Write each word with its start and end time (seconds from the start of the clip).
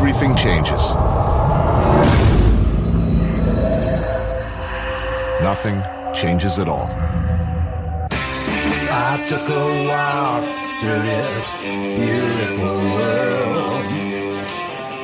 everything 0.00 0.34
changes. 0.34 0.94
Nothing 5.42 5.82
changes 6.14 6.58
at 6.58 6.68
all. 6.68 6.88
I 8.10 9.22
took 9.28 9.46
a 9.46 9.66
walk 9.90 10.44
through 10.80 11.02
this 11.12 11.52
beautiful 12.00 12.78
world. 12.96 13.84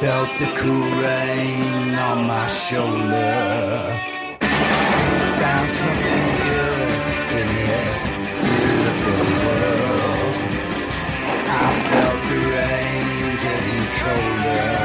Felt 0.00 0.30
the 0.38 0.48
cool 0.60 0.88
rain 1.04 1.94
on 2.08 2.26
my 2.26 2.46
shoulder. 2.48 4.00
Found 5.42 5.72
something 5.82 6.26
good 6.48 6.80
in 7.40 7.48
this 7.68 8.00
beautiful 8.46 9.20
world. 9.44 10.36
I 11.60 11.68
felt 11.90 12.20
the 12.30 12.38
rain 12.56 13.36
getting 13.44 13.84
colder. 14.00 14.75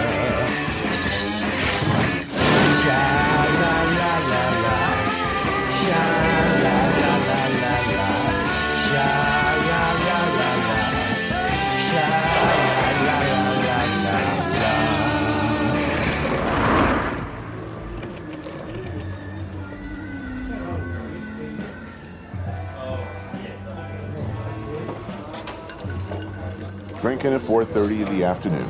Drinking 27.01 27.33
at 27.33 27.41
4.30 27.41 28.07
in 28.07 28.17
the 28.17 28.23
afternoon. 28.23 28.65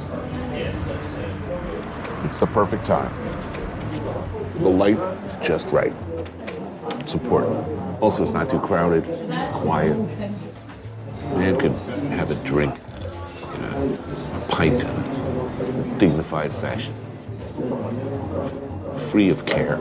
It's 2.25 2.39
the 2.39 2.47
perfect 2.47 2.85
time. 2.85 3.20
The 4.61 4.69
light 4.69 4.99
is 5.25 5.37
just 5.37 5.65
right. 5.67 5.91
It's 6.99 7.15
important. 7.15 7.65
Also, 7.99 8.21
it's 8.21 8.31
not 8.31 8.47
too 8.47 8.59
crowded. 8.59 9.03
It's 9.07 9.57
quiet. 9.57 9.97
Man 11.35 11.57
can 11.57 11.73
have 12.11 12.29
a 12.29 12.35
drink 12.45 12.75
in 13.55 13.63
a, 13.63 13.93
a 13.93 14.45
pint 14.49 14.83
in 14.83 14.87
a 14.87 15.95
dignified 15.97 16.51
fashion. 16.51 16.93
Free 19.09 19.29
of 19.29 19.47
care. 19.47 19.79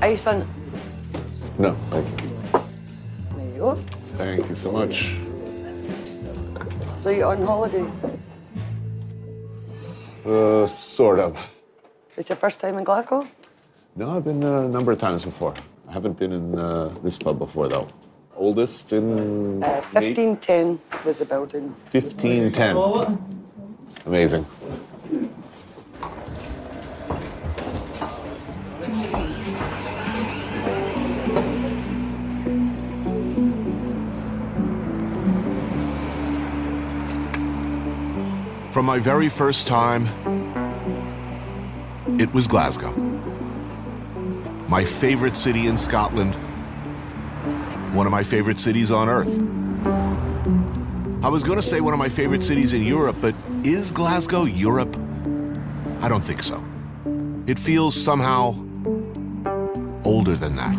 Are 0.00 0.10
you 0.10 0.18
on. 0.26 0.46
No, 1.58 1.76
thank 1.90 2.22
you. 2.22 2.28
There 3.36 3.48
you 3.48 3.58
go. 3.58 3.84
Thank 4.14 4.48
you 4.48 4.54
so 4.54 4.70
much. 4.70 5.23
So 7.04 7.10
you're 7.10 7.26
on 7.26 7.44
holiday. 7.44 7.84
Uh, 10.24 10.66
sort 10.66 11.18
of. 11.18 11.36
It's 12.16 12.30
your 12.30 12.36
first 12.36 12.60
time 12.60 12.78
in 12.78 12.84
Glasgow? 12.84 13.28
No, 13.94 14.08
I've 14.16 14.24
been 14.24 14.42
uh, 14.42 14.62
a 14.62 14.68
number 14.68 14.90
of 14.90 14.98
times 14.98 15.22
before. 15.22 15.52
I 15.86 15.92
haven't 15.92 16.18
been 16.18 16.32
in 16.32 16.58
uh, 16.58 16.94
this 17.02 17.18
pub 17.18 17.38
before, 17.38 17.68
though. 17.68 17.88
Oldest 18.36 18.94
in 18.94 19.62
Uh, 19.62 19.82
1510 19.92 20.80
was 21.04 21.18
the 21.18 21.26
building. 21.26 21.76
1510. 21.92 23.18
Amazing. 24.06 24.46
From 38.74 38.86
my 38.86 38.98
very 38.98 39.28
first 39.28 39.68
time, 39.68 40.08
it 42.18 42.34
was 42.34 42.48
Glasgow. 42.48 42.90
My 44.66 44.84
favorite 44.84 45.36
city 45.36 45.68
in 45.68 45.78
Scotland, 45.78 46.34
one 47.94 48.04
of 48.04 48.10
my 48.10 48.24
favorite 48.24 48.58
cities 48.58 48.90
on 48.90 49.08
earth. 49.08 49.32
I 51.24 51.28
was 51.28 51.44
going 51.44 51.54
to 51.54 51.62
say 51.62 51.80
one 51.80 51.92
of 51.92 52.00
my 52.00 52.08
favorite 52.08 52.42
cities 52.42 52.72
in 52.72 52.82
Europe, 52.82 53.18
but 53.20 53.36
is 53.62 53.92
Glasgow 53.92 54.42
Europe? 54.42 54.96
I 56.00 56.08
don't 56.08 56.24
think 56.24 56.42
so. 56.42 56.60
It 57.46 57.60
feels 57.60 57.94
somehow 57.94 58.56
older 60.02 60.34
than 60.34 60.56
that. 60.56 60.74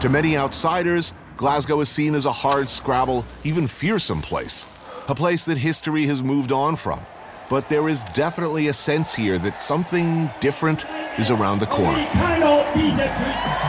To 0.00 0.08
many 0.08 0.34
outsiders, 0.34 1.12
Glasgow 1.42 1.80
is 1.80 1.88
seen 1.88 2.14
as 2.14 2.24
a 2.24 2.30
hard 2.30 2.70
scrabble, 2.70 3.26
even 3.42 3.66
fearsome 3.66 4.20
place. 4.20 4.68
A 5.08 5.14
place 5.16 5.44
that 5.46 5.58
history 5.58 6.06
has 6.06 6.22
moved 6.22 6.52
on 6.52 6.76
from. 6.76 7.00
But 7.50 7.68
there 7.68 7.88
is 7.88 8.04
definitely 8.14 8.68
a 8.68 8.72
sense 8.72 9.12
here 9.12 9.38
that 9.38 9.60
something 9.60 10.30
different 10.38 10.86
is 11.18 11.32
around 11.32 11.58
the 11.58 11.66
corner. 11.66 11.98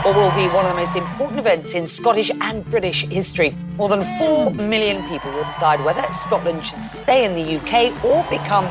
What 0.03 0.15
will 0.15 0.29
be 0.35 0.47
one 0.53 0.67
of 0.67 0.71
the 0.71 0.77
most 0.77 0.95
important 0.95 1.39
events 1.39 1.73
in 1.73 1.87
Scottish 1.87 2.29
and 2.41 2.63
British 2.69 3.07
history. 3.07 3.57
More 3.77 3.89
than 3.89 4.03
4 4.19 4.51
million 4.51 5.01
people 5.09 5.31
will 5.31 5.45
decide 5.45 5.83
whether 5.83 6.03
Scotland 6.11 6.63
should 6.63 6.79
stay 6.79 7.25
in 7.25 7.33
the 7.33 7.55
UK 7.57 8.05
or 8.05 8.23
become 8.29 8.65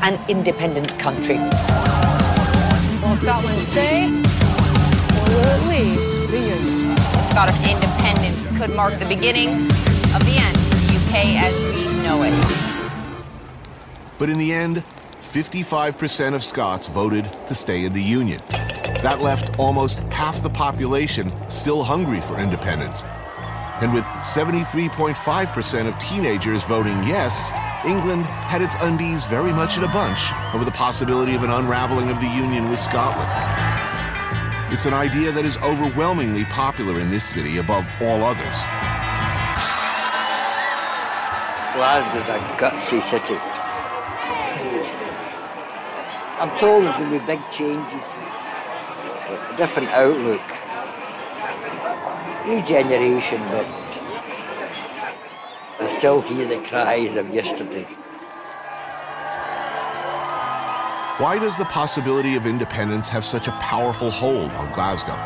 an 0.00 0.18
independent 0.30 0.98
country. 0.98 1.36
Will 1.36 3.16
Scotland 3.16 3.60
stay 3.60 4.06
or 4.06 5.24
will 5.28 5.44
it 5.44 5.62
leave 5.68 6.30
the 6.30 6.38
Union? 6.38 6.96
Scottish 7.28 7.70
independence 7.70 8.05
could 8.66 8.74
mark 8.74 8.98
the 8.98 9.06
beginning 9.06 9.48
of 9.48 10.24
the 10.24 10.36
end 10.38 10.56
of 10.56 10.70
the 10.70 10.96
UK 10.96 11.36
as 11.36 11.54
we 11.72 11.84
know 12.02 12.24
it. 12.24 12.34
But 14.18 14.28
in 14.28 14.38
the 14.38 14.52
end, 14.52 14.82
55% 15.22 16.34
of 16.34 16.42
Scots 16.42 16.88
voted 16.88 17.30
to 17.46 17.54
stay 17.54 17.84
in 17.84 17.92
the 17.92 18.02
Union. 18.02 18.40
That 19.02 19.20
left 19.20 19.56
almost 19.60 20.00
half 20.10 20.42
the 20.42 20.50
population 20.50 21.32
still 21.48 21.84
hungry 21.84 22.20
for 22.20 22.40
independence. 22.40 23.04
And 23.80 23.92
with 23.94 24.04
73.5% 24.04 25.86
of 25.86 25.98
teenagers 26.00 26.64
voting 26.64 27.04
yes, 27.04 27.52
England 27.84 28.24
had 28.24 28.62
its 28.62 28.74
undies 28.80 29.26
very 29.26 29.52
much 29.52 29.76
in 29.76 29.84
a 29.84 29.88
bunch 29.88 30.32
over 30.54 30.64
the 30.64 30.72
possibility 30.72 31.36
of 31.36 31.44
an 31.44 31.50
unraveling 31.50 32.08
of 32.08 32.18
the 32.20 32.28
Union 32.28 32.68
with 32.68 32.80
Scotland. 32.80 33.85
It's 34.68 34.84
an 34.84 34.94
idea 34.94 35.30
that 35.30 35.44
is 35.44 35.56
overwhelmingly 35.58 36.44
popular 36.46 36.98
in 36.98 37.08
this 37.08 37.22
city 37.22 37.58
above 37.58 37.88
all 38.00 38.24
others. 38.24 38.56
Glasgow's 41.72 42.28
a 42.28 42.40
gutsy 42.58 43.00
city. 43.00 43.38
I'm 46.40 46.50
told 46.58 46.82
there's 46.82 46.96
going 46.96 47.12
to 47.12 47.20
be 47.20 47.26
big 47.26 47.40
changes, 47.52 48.06
a 49.28 49.54
different 49.56 49.88
outlook, 49.90 50.42
regeneration, 52.44 53.40
but 53.50 53.66
I 55.78 55.94
still 55.96 56.22
hear 56.22 56.44
the 56.44 56.58
cries 56.66 57.14
of 57.14 57.32
yesterday. 57.32 57.86
Why 61.18 61.38
does 61.38 61.56
the 61.56 61.64
possibility 61.64 62.34
of 62.36 62.44
independence 62.44 63.08
have 63.08 63.24
such 63.24 63.48
a 63.48 63.52
powerful 63.52 64.10
hold 64.10 64.50
on 64.50 64.70
Glasgow? 64.74 65.16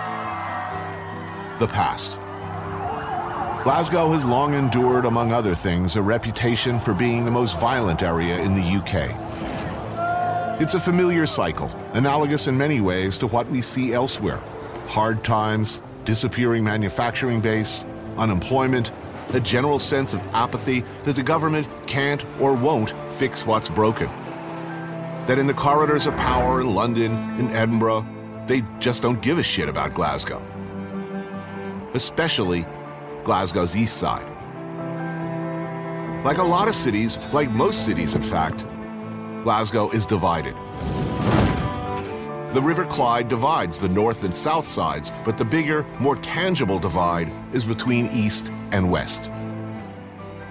The 1.58 1.66
past. 1.66 2.12
Glasgow 3.64 4.12
has 4.12 4.24
long 4.24 4.54
endured, 4.54 5.04
among 5.04 5.32
other 5.32 5.52
things, 5.52 5.96
a 5.96 6.02
reputation 6.02 6.78
for 6.78 6.94
being 6.94 7.24
the 7.24 7.32
most 7.32 7.58
violent 7.58 8.04
area 8.04 8.38
in 8.38 8.54
the 8.54 8.62
UK. 8.62 10.60
It's 10.60 10.74
a 10.74 10.80
familiar 10.80 11.26
cycle, 11.26 11.68
analogous 11.92 12.46
in 12.46 12.56
many 12.56 12.80
ways 12.80 13.18
to 13.18 13.26
what 13.26 13.50
we 13.50 13.60
see 13.60 13.92
elsewhere 13.92 14.40
hard 14.86 15.24
times, 15.24 15.82
disappearing 16.04 16.62
manufacturing 16.62 17.40
base, 17.40 17.84
unemployment, 18.16 18.92
a 19.30 19.40
general 19.40 19.80
sense 19.80 20.14
of 20.14 20.20
apathy 20.32 20.84
that 21.02 21.16
the 21.16 21.22
government 21.22 21.66
can't 21.88 22.24
or 22.40 22.54
won't 22.54 22.94
fix 23.10 23.44
what's 23.44 23.68
broken. 23.68 24.08
That 25.30 25.38
in 25.38 25.46
the 25.46 25.54
corridors 25.54 26.08
of 26.08 26.16
power 26.16 26.60
in 26.60 26.74
London, 26.74 27.12
in 27.38 27.50
Edinburgh, 27.50 28.04
they 28.48 28.64
just 28.80 29.00
don't 29.00 29.22
give 29.22 29.38
a 29.38 29.44
shit 29.44 29.68
about 29.68 29.94
Glasgow. 29.94 30.42
Especially 31.94 32.66
Glasgow's 33.22 33.76
east 33.76 33.98
side. 33.98 34.26
Like 36.24 36.38
a 36.38 36.42
lot 36.42 36.66
of 36.66 36.74
cities, 36.74 37.20
like 37.32 37.48
most 37.48 37.84
cities 37.84 38.16
in 38.16 38.22
fact, 38.22 38.66
Glasgow 39.44 39.88
is 39.90 40.04
divided. 40.04 40.56
The 42.52 42.60
River 42.60 42.84
Clyde 42.84 43.28
divides 43.28 43.78
the 43.78 43.88
north 43.88 44.24
and 44.24 44.34
south 44.34 44.66
sides, 44.66 45.12
but 45.24 45.38
the 45.38 45.44
bigger, 45.44 45.84
more 46.00 46.16
tangible 46.16 46.80
divide 46.80 47.32
is 47.54 47.64
between 47.64 48.08
east 48.08 48.50
and 48.72 48.90
west. 48.90 49.30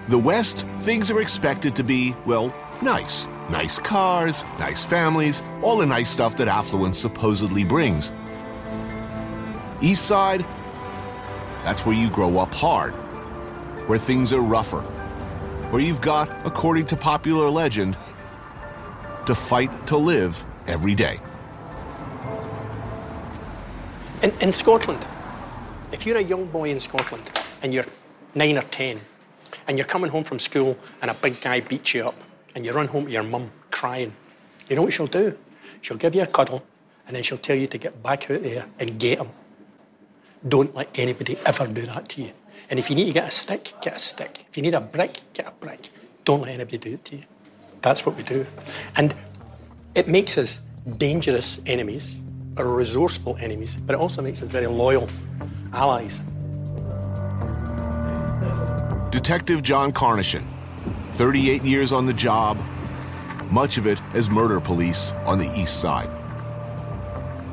The 0.08 0.16
west, 0.16 0.66
things 0.78 1.10
are 1.10 1.20
expected 1.20 1.76
to 1.76 1.84
be, 1.84 2.16
well, 2.24 2.50
nice. 2.80 3.28
Nice 3.50 3.80
cars, 3.80 4.44
nice 4.60 4.84
families, 4.84 5.42
all 5.60 5.76
the 5.76 5.84
nice 5.84 6.08
stuff 6.08 6.36
that 6.36 6.46
affluence 6.46 6.96
supposedly 7.00 7.64
brings. 7.64 8.12
East 9.82 10.04
Side, 10.04 10.46
that's 11.64 11.84
where 11.84 11.96
you 11.96 12.08
grow 12.10 12.38
up 12.38 12.54
hard, 12.54 12.92
where 13.88 13.98
things 13.98 14.32
are 14.32 14.40
rougher, 14.40 14.82
where 15.72 15.82
you've 15.82 16.00
got, 16.00 16.30
according 16.46 16.86
to 16.86 16.96
popular 16.96 17.50
legend, 17.50 17.96
to 19.26 19.34
fight 19.34 19.86
to 19.88 19.96
live 19.96 20.44
every 20.68 20.94
day. 20.94 21.18
In, 24.22 24.32
in 24.40 24.52
Scotland, 24.52 25.04
if 25.90 26.06
you're 26.06 26.18
a 26.18 26.22
young 26.22 26.46
boy 26.46 26.70
in 26.70 26.78
Scotland 26.78 27.28
and 27.62 27.74
you're 27.74 27.86
nine 28.36 28.58
or 28.58 28.62
ten, 28.62 29.00
and 29.66 29.76
you're 29.76 29.88
coming 29.88 30.08
home 30.08 30.22
from 30.22 30.38
school 30.38 30.78
and 31.02 31.10
a 31.10 31.14
big 31.14 31.40
guy 31.40 31.58
beats 31.60 31.94
you 31.94 32.06
up, 32.06 32.14
and 32.60 32.66
you 32.66 32.72
run 32.72 32.88
home 32.88 33.06
to 33.06 33.10
your 33.10 33.22
mum 33.22 33.50
crying, 33.70 34.12
you 34.68 34.76
know 34.76 34.82
what 34.82 34.92
she'll 34.92 35.06
do? 35.06 35.34
She'll 35.80 35.96
give 35.96 36.14
you 36.14 36.20
a 36.20 36.26
cuddle, 36.26 36.62
and 37.06 37.16
then 37.16 37.22
she'll 37.22 37.38
tell 37.38 37.56
you 37.56 37.66
to 37.68 37.78
get 37.78 38.02
back 38.02 38.30
out 38.30 38.42
there 38.42 38.66
and 38.78 39.00
get 39.00 39.18
him. 39.18 39.30
Don't 40.46 40.74
let 40.74 40.90
anybody 40.98 41.38
ever 41.46 41.66
do 41.66 41.86
that 41.86 42.10
to 42.10 42.22
you. 42.22 42.32
And 42.68 42.78
if 42.78 42.90
you 42.90 42.96
need 42.96 43.06
to 43.06 43.12
get 43.14 43.26
a 43.26 43.30
stick, 43.30 43.72
get 43.80 43.96
a 43.96 43.98
stick. 43.98 44.44
If 44.50 44.58
you 44.58 44.62
need 44.62 44.74
a 44.74 44.80
brick, 44.82 45.20
get 45.32 45.48
a 45.48 45.52
brick. 45.52 45.88
Don't 46.26 46.42
let 46.42 46.50
anybody 46.50 46.76
do 46.76 46.92
it 46.92 47.04
to 47.06 47.16
you. 47.16 47.22
That's 47.80 48.04
what 48.04 48.14
we 48.14 48.24
do. 48.24 48.46
And 48.96 49.14
it 49.94 50.06
makes 50.06 50.36
us 50.36 50.60
dangerous 50.98 51.60
enemies 51.64 52.22
or 52.58 52.66
resourceful 52.66 53.38
enemies, 53.40 53.74
but 53.74 53.94
it 53.94 53.98
also 53.98 54.20
makes 54.20 54.42
us 54.42 54.50
very 54.50 54.66
loyal 54.66 55.08
allies. 55.72 56.20
Detective 59.10 59.62
John 59.62 59.92
Carnochan, 59.92 60.44
38 61.20 61.62
years 61.64 61.92
on 61.92 62.06
the 62.06 62.14
job, 62.14 62.56
much 63.50 63.76
of 63.76 63.86
it 63.86 64.00
as 64.14 64.30
murder 64.30 64.58
police 64.58 65.12
on 65.26 65.38
the 65.38 65.54
east 65.54 65.78
side. 65.78 66.08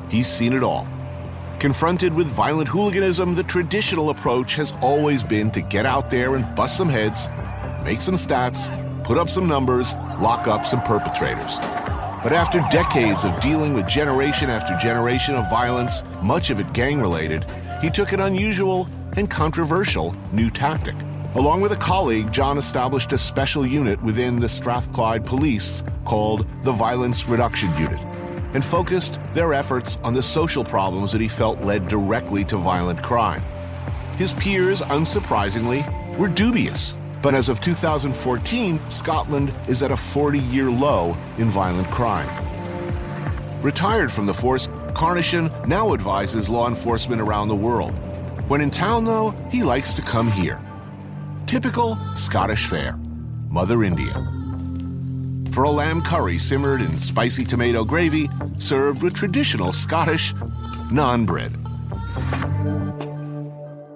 He's 0.10 0.26
seen 0.26 0.54
it 0.54 0.64
all. 0.64 0.88
Confronted 1.60 2.14
with 2.14 2.28
violent 2.28 2.70
hooliganism, 2.70 3.36
the 3.36 3.44
traditional 3.44 4.10
approach 4.10 4.56
has 4.56 4.72
always 4.82 5.22
been 5.22 5.52
to 5.52 5.60
get 5.60 5.86
out 5.86 6.10
there 6.10 6.38
and 6.38 6.56
bust 6.56 6.78
some 6.78 6.88
heads, 6.88 7.28
make 7.84 8.00
some 8.00 8.16
stats, 8.16 8.72
put 9.04 9.18
up 9.18 9.28
some 9.28 9.50
numbers, 9.50 9.96
lock 10.18 10.48
up 10.48 10.66
some 10.66 10.82
perpetrators. 10.84 11.58
But 12.24 12.32
after 12.32 12.66
decades 12.72 13.26
of 13.26 13.38
dealing 13.42 13.74
with 13.74 13.86
generation 13.86 14.50
after 14.50 14.78
generation 14.78 15.36
of 15.36 15.50
violence, 15.50 16.04
much 16.22 16.52
of 16.52 16.62
it 16.62 16.72
gang 16.72 17.02
related, 17.02 17.46
he 17.82 17.90
took 17.90 18.14
an 18.14 18.22
unusual 18.22 18.88
and 19.18 19.30
controversial 19.30 20.16
new 20.32 20.50
tactic. 20.50 20.96
Along 21.38 21.62
with 21.62 21.72
a 21.72 21.76
colleague, 21.76 22.32
John 22.32 22.58
established 22.58 23.12
a 23.14 23.18
special 23.18 23.64
unit 23.64 24.02
within 24.02 24.40
the 24.40 24.50
Strathclyde 24.50 25.24
Police 25.24 25.84
called 26.04 26.48
the 26.64 26.72
Violence 26.72 27.28
Reduction 27.28 27.70
Unit 27.78 28.00
and 28.56 28.66
focused 28.66 29.20
their 29.34 29.54
efforts 29.54 30.00
on 30.04 30.16
the 30.16 30.24
social 30.24 30.64
problems 30.64 31.12
that 31.12 31.22
he 31.22 31.28
felt 31.28 31.62
led 31.62 31.88
directly 31.88 32.44
to 32.46 32.58
violent 32.58 33.04
crime. 33.04 33.44
His 34.18 34.34
peers, 34.34 34.82
unsurprisingly, 34.82 35.86
were 36.18 36.28
dubious. 36.28 36.96
But 37.22 37.36
as 37.36 37.50
of 37.50 37.62
2014, 37.62 38.80
Scotland 38.90 39.54
is 39.68 39.84
at 39.84 39.92
a 39.92 39.98
40 39.98 40.40
year 40.40 40.72
low 40.72 41.16
in 41.38 41.52
violent 41.52 41.88
crime. 41.90 42.28
Retired 43.62 44.12
from 44.12 44.26
the 44.26 44.34
force, 44.34 44.70
Carnochan 44.96 45.68
now 45.68 45.94
advises 45.94 46.50
law 46.50 46.68
enforcement 46.68 47.22
around 47.22 47.50
the 47.50 47.56
world. 47.56 47.94
When 48.50 48.60
in 48.60 48.72
town, 48.72 49.06
though, 49.06 49.30
he 49.52 49.62
likes 49.62 49.94
to 49.94 50.02
come 50.02 50.32
here. 50.32 50.60
Typical 51.48 51.96
Scottish 52.18 52.66
fare 52.66 52.98
Mother 53.48 53.86
India. 53.86 54.12
For 55.54 55.64
a 55.64 55.70
lamb 55.70 56.02
curry 56.02 56.38
simmered 56.38 56.82
in 56.82 57.00
spicy 57.00 57.46
tomato 57.46 57.86
gravy, 57.86 58.30
served 58.60 59.02
with 59.02 59.14
traditional 59.14 59.72
Scottish 59.72 60.34
naan 60.92 61.26
bread. 61.26 61.56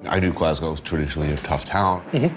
I 0.08 0.22
knew 0.22 0.32
Glasgow 0.32 0.72
was 0.72 0.80
traditionally 0.80 1.30
a 1.34 1.36
tough 1.36 1.66
town. 1.66 2.02
Mm-hmm. 2.14 2.34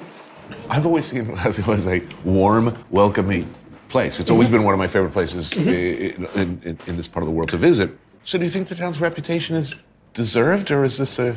I've 0.69 0.85
always 0.85 1.07
seen 1.07 1.27
Glasgow 1.27 1.71
as 1.71 1.87
a 1.87 2.03
warm, 2.25 2.77
welcoming 2.91 3.49
place. 3.89 4.19
It's 4.19 4.33
always 4.33 4.49
mm-hmm. 4.49 4.57
been 4.57 4.65
one 4.65 4.75
of 4.75 4.79
my 4.79 4.89
favorite 4.89 5.13
places 5.13 5.53
mm-hmm. 5.53 5.69
i- 5.69 6.41
in, 6.41 6.61
in, 6.65 6.79
in 6.89 6.97
this 6.97 7.07
part 7.07 7.23
of 7.23 7.29
the 7.29 7.33
world 7.33 7.51
to 7.51 7.57
visit. 7.57 7.97
So, 8.25 8.37
do 8.37 8.43
you 8.45 8.51
think 8.51 8.67
the 8.67 8.75
town's 8.75 9.01
reputation 9.01 9.55
is 9.55 9.77
deserved, 10.13 10.73
or 10.73 10.83
is 10.83 10.99
this 10.99 11.21
a 11.21 11.37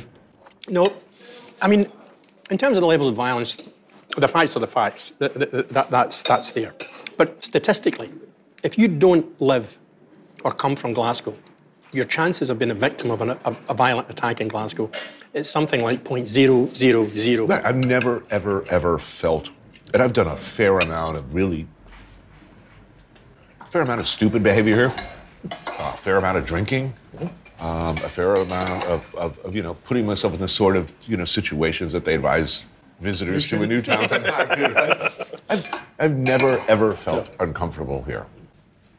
No, 0.68 0.92
I 1.62 1.68
mean, 1.68 1.92
in 2.50 2.58
terms 2.58 2.78
of 2.78 2.82
the 2.82 2.88
level 2.88 3.08
of 3.08 3.16
violence, 3.16 3.58
the 4.18 4.28
facts 4.28 4.56
are 4.56 4.60
the 4.60 4.68
facts. 4.68 5.12
That, 5.20 5.34
that, 5.34 5.70
that, 5.70 5.90
that's, 5.90 6.22
that's 6.22 6.52
there. 6.52 6.74
But 7.18 7.44
statistically, 7.44 8.12
if 8.64 8.78
you 8.78 8.88
don't 8.88 9.40
live 9.42 9.78
or 10.44 10.52
come 10.52 10.76
from 10.76 10.94
Glasgow, 10.94 11.36
your 11.92 12.06
chances 12.06 12.50
of 12.50 12.60
being 12.60 12.72
a 12.72 12.76
victim 12.76 13.12
of 13.12 13.22
an, 13.22 13.32
a, 13.32 13.56
a 13.70 13.74
violent 13.74 14.10
attack 14.10 14.42
in 14.42 14.48
Glasgow 14.48 14.90
is 15.34 15.50
something 15.50 15.82
like 15.82 16.04
0.000. 16.04 16.78
Right, 17.48 17.64
I've 17.66 17.86
never, 17.86 18.24
ever, 18.30 18.66
ever 18.70 18.98
felt, 19.00 19.50
and 19.94 20.02
I've 20.02 20.14
done 20.14 20.28
a 20.28 20.38
fair 20.38 20.80
amount 20.80 21.18
of 21.18 21.34
really, 21.34 21.68
fair 23.70 23.82
amount 23.82 24.02
of 24.02 24.08
stupid 24.08 24.44
behavior 24.44 24.76
here, 24.76 24.94
a 25.80 25.98
fair 25.98 26.18
amount 26.18 26.38
of 26.38 26.46
drinking, 26.46 26.94
um, 27.60 27.98
a 27.98 28.10
fair 28.10 28.36
amount 28.36 28.86
of, 28.86 29.16
of, 29.16 29.40
of, 29.40 29.56
you 29.56 29.64
know, 29.64 29.74
putting 29.74 30.06
myself 30.06 30.34
in 30.34 30.40
the 30.40 30.48
sort 30.48 30.76
of, 30.76 30.92
you 31.04 31.18
know, 31.18 31.26
situations 31.26 31.92
that 31.94 32.06
they 32.06 32.16
advise 32.16 32.66
visitors 33.00 33.48
to 33.48 33.62
a 33.62 33.68
new 33.68 33.82
town 33.82 34.08
to 34.10 34.20
not 34.20 34.56
do. 34.56 34.64
Right? 34.74 35.12
I've, 35.50 35.70
I've 36.00 36.16
never, 36.16 36.64
ever 36.68 36.96
felt 36.96 37.30
uncomfortable 37.40 38.04
here. 38.04 38.26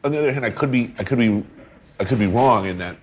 On 0.04 0.12
the 0.12 0.18
other 0.18 0.32
hand, 0.32 0.44
I 0.44 0.50
could 0.50 0.70
be, 0.70 0.94
I 0.98 1.04
could 1.04 1.18
be, 1.18 1.44
I 2.00 2.04
could 2.04 2.18
be 2.18 2.26
wrong 2.26 2.66
in 2.66 2.78
that 2.78 2.96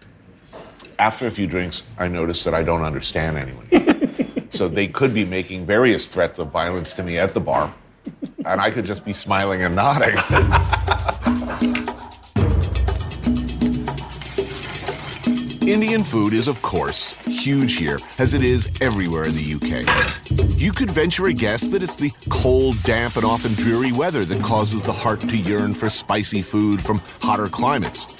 after 0.99 1.27
a 1.27 1.31
few 1.31 1.47
drinks, 1.47 1.83
I 1.97 2.07
notice 2.07 2.43
that 2.45 2.53
I 2.53 2.63
don't 2.63 2.83
understand 2.83 3.37
anyone. 3.37 4.47
so 4.49 4.67
they 4.67 4.87
could 4.87 5.13
be 5.13 5.25
making 5.25 5.65
various 5.65 6.07
threats 6.07 6.39
of 6.39 6.49
violence 6.49 6.93
to 6.93 7.03
me 7.03 7.17
at 7.17 7.33
the 7.33 7.39
bar, 7.39 7.73
and 8.45 8.61
I 8.61 8.71
could 8.71 8.85
just 8.85 9.03
be 9.03 9.13
smiling 9.13 9.63
and 9.63 9.75
nodding. 9.75 10.15
Indian 15.67 16.03
food 16.03 16.33
is, 16.33 16.47
of 16.47 16.61
course, 16.61 17.15
huge 17.25 17.77
here, 17.77 17.97
as 18.19 18.35
it 18.35 18.43
is 18.43 18.69
everywhere 18.81 19.23
in 19.23 19.35
the 19.35 19.55
UK. 19.55 20.59
You 20.59 20.71
could 20.71 20.91
venture 20.91 21.25
a 21.25 21.33
guess 21.33 21.69
that 21.69 21.81
it's 21.81 21.95
the 21.95 22.11
cold, 22.29 22.81
damp, 22.83 23.15
and 23.15 23.25
often 23.25 23.55
dreary 23.55 23.91
weather 23.91 24.25
that 24.25 24.43
causes 24.43 24.83
the 24.83 24.93
heart 24.93 25.21
to 25.21 25.35
yearn 25.35 25.73
for 25.73 25.89
spicy 25.89 26.43
food 26.43 26.83
from 26.83 27.01
hotter 27.19 27.47
climates. 27.47 28.13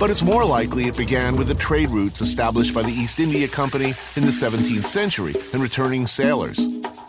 But 0.00 0.10
it's 0.10 0.22
more 0.22 0.42
likely 0.42 0.86
it 0.86 0.96
began 0.96 1.36
with 1.36 1.48
the 1.48 1.54
trade 1.54 1.90
routes 1.90 2.22
established 2.22 2.74
by 2.74 2.82
the 2.82 2.92
East 2.92 3.20
India 3.20 3.46
Company 3.46 3.94
in 4.16 4.24
the 4.24 4.30
17th 4.30 4.86
century 4.86 5.34
and 5.52 5.60
returning 5.60 6.06
sailors, 6.06 6.60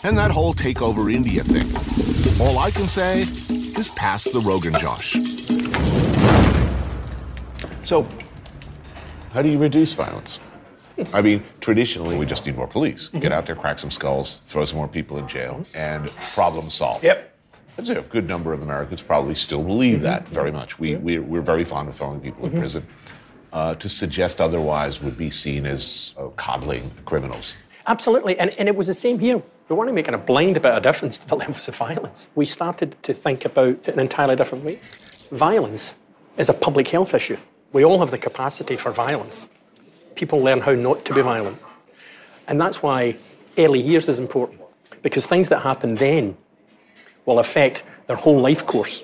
and 0.03 0.17
that 0.17 0.31
whole 0.31 0.53
take 0.53 0.81
over 0.81 1.09
India 1.09 1.45
thing. 1.45 1.73
All 2.41 2.59
I 2.59 2.71
can 2.71 2.89
say 2.89 3.21
is 3.21 3.87
pass 3.91 4.25
the 4.25 4.41
Rogan 4.41 4.73
Josh. 4.73 5.15
so, 7.83 8.05
how 9.35 9.41
do 9.41 9.49
you 9.49 9.57
reduce 9.57 9.91
violence? 9.91 10.39
I 11.11 11.21
mean, 11.21 11.43
traditionally, 11.59 12.17
we 12.17 12.25
just 12.25 12.45
need 12.45 12.55
more 12.55 12.67
police. 12.67 13.09
Get 13.09 13.33
out 13.33 13.45
there, 13.45 13.55
crack 13.55 13.79
some 13.79 13.91
skulls, 13.91 14.37
throw 14.45 14.63
some 14.63 14.77
more 14.77 14.87
people 14.87 15.17
in 15.17 15.27
jail, 15.27 15.61
and 15.75 16.09
problem 16.33 16.69
solved. 16.69 17.03
Yep. 17.03 17.37
I'd 17.77 17.85
say 17.85 17.97
a 17.97 18.01
good 18.01 18.29
number 18.29 18.53
of 18.53 18.61
Americans 18.61 19.03
probably 19.03 19.35
still 19.35 19.61
believe 19.61 20.01
that 20.03 20.25
very 20.29 20.53
much. 20.53 20.79
We, 20.79 20.95
we, 20.95 21.19
we're 21.19 21.41
very 21.41 21.65
fond 21.65 21.89
of 21.89 21.95
throwing 21.95 22.21
people 22.21 22.45
in 22.45 22.53
prison. 22.57 22.87
Uh, 23.51 23.75
to 23.75 23.89
suggest 23.89 24.39
otherwise 24.39 25.01
would 25.01 25.17
be 25.17 25.29
seen 25.29 25.65
as 25.65 26.15
uh, 26.17 26.27
coddling 26.37 26.89
criminals. 27.03 27.55
Absolutely, 27.87 28.39
and, 28.39 28.51
and 28.51 28.69
it 28.69 28.75
was 28.75 28.87
the 28.87 28.93
same 28.93 29.19
here. 29.19 29.43
We 29.67 29.75
weren't 29.75 29.93
making 29.93 30.13
a 30.13 30.17
blind 30.17 30.55
bit 30.55 30.65
of 30.65 30.81
difference 30.81 31.17
to 31.17 31.27
the 31.27 31.35
levels 31.43 31.67
of 31.67 31.75
violence. 31.75 32.29
We 32.35 32.45
started 32.45 32.95
to 33.03 33.13
think 33.13 33.43
about 33.43 33.67
it 33.67 33.87
in 33.89 33.93
an 33.95 33.99
entirely 33.99 34.37
different 34.37 34.63
way. 34.63 34.79
Violence 35.31 35.95
is 36.37 36.47
a 36.47 36.53
public 36.53 36.87
health 36.87 37.13
issue. 37.13 37.37
We 37.75 37.83
all 37.83 37.99
have 37.99 38.09
the 38.09 38.17
capacity 38.17 38.77
for 38.77 38.93
violence. 38.93 39.47
People 40.15 40.39
learn 40.39 40.61
how 40.61 40.75
not 40.75 41.03
to 41.03 41.13
be 41.13 41.21
violent. 41.21 41.57
And 42.47 42.61
that's 42.61 42.81
why 42.81 43.17
early 43.57 43.81
years 43.81 44.07
is 44.07 44.17
important, 44.17 44.61
because 45.01 45.25
things 45.25 45.49
that 45.49 45.59
happen 45.59 45.95
then 45.95 46.37
will 47.25 47.39
affect 47.39 47.83
their 48.07 48.15
whole 48.15 48.39
life 48.39 48.65
course 48.65 49.03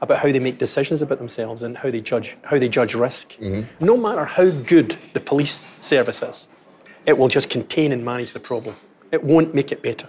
about 0.00 0.18
how 0.18 0.32
they 0.32 0.40
make 0.40 0.58
decisions 0.58 1.00
about 1.00 1.18
themselves 1.18 1.62
and 1.62 1.78
how 1.78 1.88
they 1.88 2.00
judge 2.00 2.36
how 2.42 2.58
they 2.58 2.68
judge 2.68 2.96
risk. 2.96 3.34
Mm-hmm. 3.34 3.84
No 3.84 3.96
matter 3.96 4.24
how 4.24 4.50
good 4.50 4.98
the 5.12 5.20
police 5.20 5.64
service 5.80 6.22
is, 6.22 6.48
it 7.06 7.16
will 7.16 7.28
just 7.28 7.50
contain 7.50 7.92
and 7.92 8.04
manage 8.04 8.32
the 8.32 8.40
problem. 8.40 8.74
It 9.12 9.22
won't 9.22 9.54
make 9.54 9.70
it 9.70 9.80
better. 9.80 10.08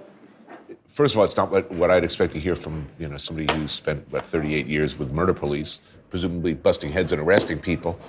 First 0.98 1.14
of 1.14 1.20
all, 1.20 1.26
it's 1.26 1.38
not 1.38 1.52
what, 1.52 1.72
what 1.72 1.92
I'd 1.92 2.04
expect 2.04 2.34
to 2.34 2.40
hear 2.40 2.56
from 2.56 2.88
you 2.98 3.08
know 3.08 3.18
somebody 3.18 3.46
who 3.54 3.68
spent 3.68 4.04
what 4.12 4.26
38 4.26 4.66
years 4.66 4.98
with 4.98 5.12
murder 5.12 5.32
police, 5.32 5.80
presumably 6.10 6.56
busting 6.56 6.92
heads 6.92 7.12
and 7.12 7.22
arresting 7.22 7.60
people. 7.60 8.00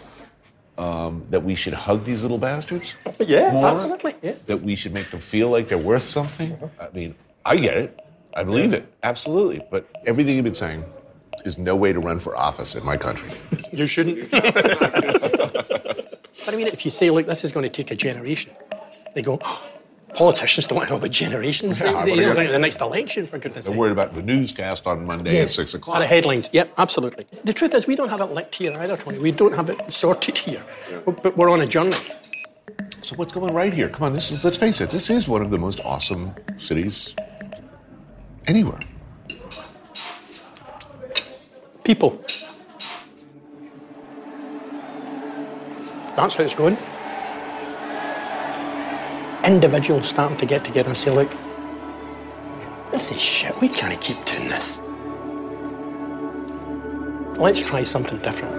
Um, 0.78 1.22
that 1.28 1.42
we 1.42 1.54
should 1.54 1.74
hug 1.74 2.04
these 2.04 2.22
little 2.22 2.38
bastards. 2.38 2.96
Yeah, 3.18 3.52
more, 3.52 3.66
absolutely. 3.66 4.14
Yeah. 4.22 4.36
That 4.46 4.62
we 4.62 4.74
should 4.74 4.94
make 4.94 5.10
them 5.10 5.20
feel 5.20 5.50
like 5.50 5.68
they're 5.68 5.76
worth 5.76 6.04
something. 6.04 6.58
I 6.80 6.88
mean, 6.94 7.14
I 7.44 7.56
get 7.56 7.76
it. 7.76 8.00
I 8.32 8.42
believe 8.42 8.72
it 8.72 8.90
absolutely. 9.02 9.60
But 9.70 9.86
everything 10.06 10.36
you've 10.36 10.44
been 10.44 10.54
saying 10.54 10.82
is 11.44 11.58
no 11.58 11.76
way 11.76 11.92
to 11.92 12.00
run 12.00 12.18
for 12.18 12.34
office 12.38 12.74
in 12.74 12.86
my 12.86 12.96
country. 12.96 13.28
You 13.70 13.86
shouldn't. 13.86 14.30
but 14.30 14.48
I 16.48 16.56
mean, 16.56 16.68
if 16.68 16.86
you 16.86 16.90
say, 16.90 17.10
look, 17.10 17.26
this 17.26 17.44
is 17.44 17.52
going 17.52 17.64
to 17.64 17.70
take 17.70 17.90
a 17.90 17.96
generation, 17.96 18.52
they 19.14 19.20
go, 19.20 19.38
oh, 19.42 19.77
politicians 20.18 20.66
don't 20.66 20.76
want 20.78 20.88
to 20.88 20.94
know 20.94 20.98
about 20.98 21.10
generations. 21.12 21.78
Yeah, 21.78 22.04
they, 22.04 22.10
they 22.10 22.16
know 22.16 22.32
again- 22.32 22.46
about 22.46 22.52
the 22.52 22.58
next 22.58 22.80
election, 22.80 23.24
for 23.26 23.38
goodness 23.38 23.64
sake. 23.64 23.70
They're 23.70 23.78
worried 23.78 23.92
about 23.92 24.14
the 24.14 24.22
newscast 24.22 24.86
on 24.86 25.06
Monday 25.06 25.40
at 25.40 25.48
six 25.48 25.74
A 25.74 25.76
o'clock. 25.76 25.94
lot 25.94 26.02
of 26.02 26.08
headlines. 26.08 26.50
Yep, 26.52 26.72
absolutely. 26.76 27.24
The 27.44 27.52
truth 27.52 27.72
is, 27.74 27.86
we 27.86 27.94
don't 27.94 28.08
have 28.10 28.20
it 28.20 28.32
licked 28.32 28.56
here 28.56 28.72
either, 28.72 28.96
Tony. 28.96 29.18
We 29.20 29.30
don't 29.30 29.54
have 29.54 29.70
it 29.70 29.90
sorted 29.92 30.36
here. 30.36 30.62
But- 31.04 31.22
But 31.22 31.36
we're 31.36 31.50
on 31.50 31.60
a 31.60 31.66
journey. 31.66 31.92
So 33.00 33.14
what's 33.16 33.32
going 33.32 33.54
right 33.54 33.72
here? 33.72 33.88
Come 33.88 34.04
on, 34.06 34.12
this 34.12 34.32
is 34.32 34.44
let's 34.44 34.58
face 34.58 34.80
it, 34.80 34.90
this 34.90 35.08
is 35.08 35.28
one 35.28 35.40
of 35.40 35.50
the 35.50 35.58
most 35.58 35.78
awesome 35.84 36.34
cities 36.58 37.14
anywhere. 38.48 38.80
People. 41.84 42.20
That's 46.16 46.34
how 46.34 46.42
it's 46.44 46.54
going. 46.56 46.76
Individuals 49.48 50.06
starting 50.06 50.36
to 50.36 50.44
get 50.44 50.62
together 50.62 50.90
and 50.90 50.96
say, 50.96 51.10
look, 51.10 51.30
this 52.92 53.10
is 53.10 53.18
shit. 53.18 53.58
We 53.62 53.70
can't 53.70 53.98
keep 53.98 54.22
doing 54.26 54.46
this. 54.46 54.82
Let's 57.38 57.62
try 57.62 57.82
something 57.82 58.18
different. 58.18 58.54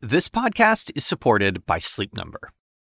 This 0.00 0.28
podcast 0.28 0.92
is 0.94 1.04
supported 1.04 1.66
by 1.66 1.80
Sleep 1.80 2.14
Number. 2.14 2.52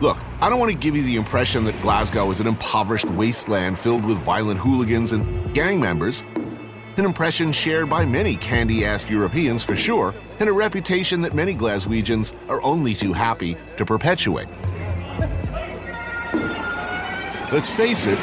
Look, 0.00 0.16
I 0.40 0.48
don't 0.48 0.58
want 0.58 0.72
to 0.72 0.78
give 0.78 0.96
you 0.96 1.02
the 1.02 1.16
impression 1.16 1.64
that 1.64 1.78
Glasgow 1.82 2.30
is 2.30 2.40
an 2.40 2.46
impoverished 2.46 3.10
wasteland 3.10 3.78
filled 3.78 4.02
with 4.02 4.16
violent 4.16 4.58
hooligans 4.58 5.12
and 5.12 5.54
gang 5.54 5.78
members. 5.78 6.24
An 6.96 7.04
impression 7.04 7.52
shared 7.52 7.90
by 7.90 8.06
many 8.06 8.36
candy 8.36 8.86
ass 8.86 9.10
Europeans 9.10 9.62
for 9.62 9.76
sure, 9.76 10.14
and 10.38 10.48
a 10.48 10.52
reputation 10.52 11.20
that 11.20 11.34
many 11.34 11.54
Glaswegians 11.54 12.32
are 12.48 12.64
only 12.64 12.94
too 12.94 13.12
happy 13.12 13.58
to 13.76 13.84
perpetuate. 13.84 14.48
Let's 17.52 17.68
face 17.68 18.06
it, 18.06 18.18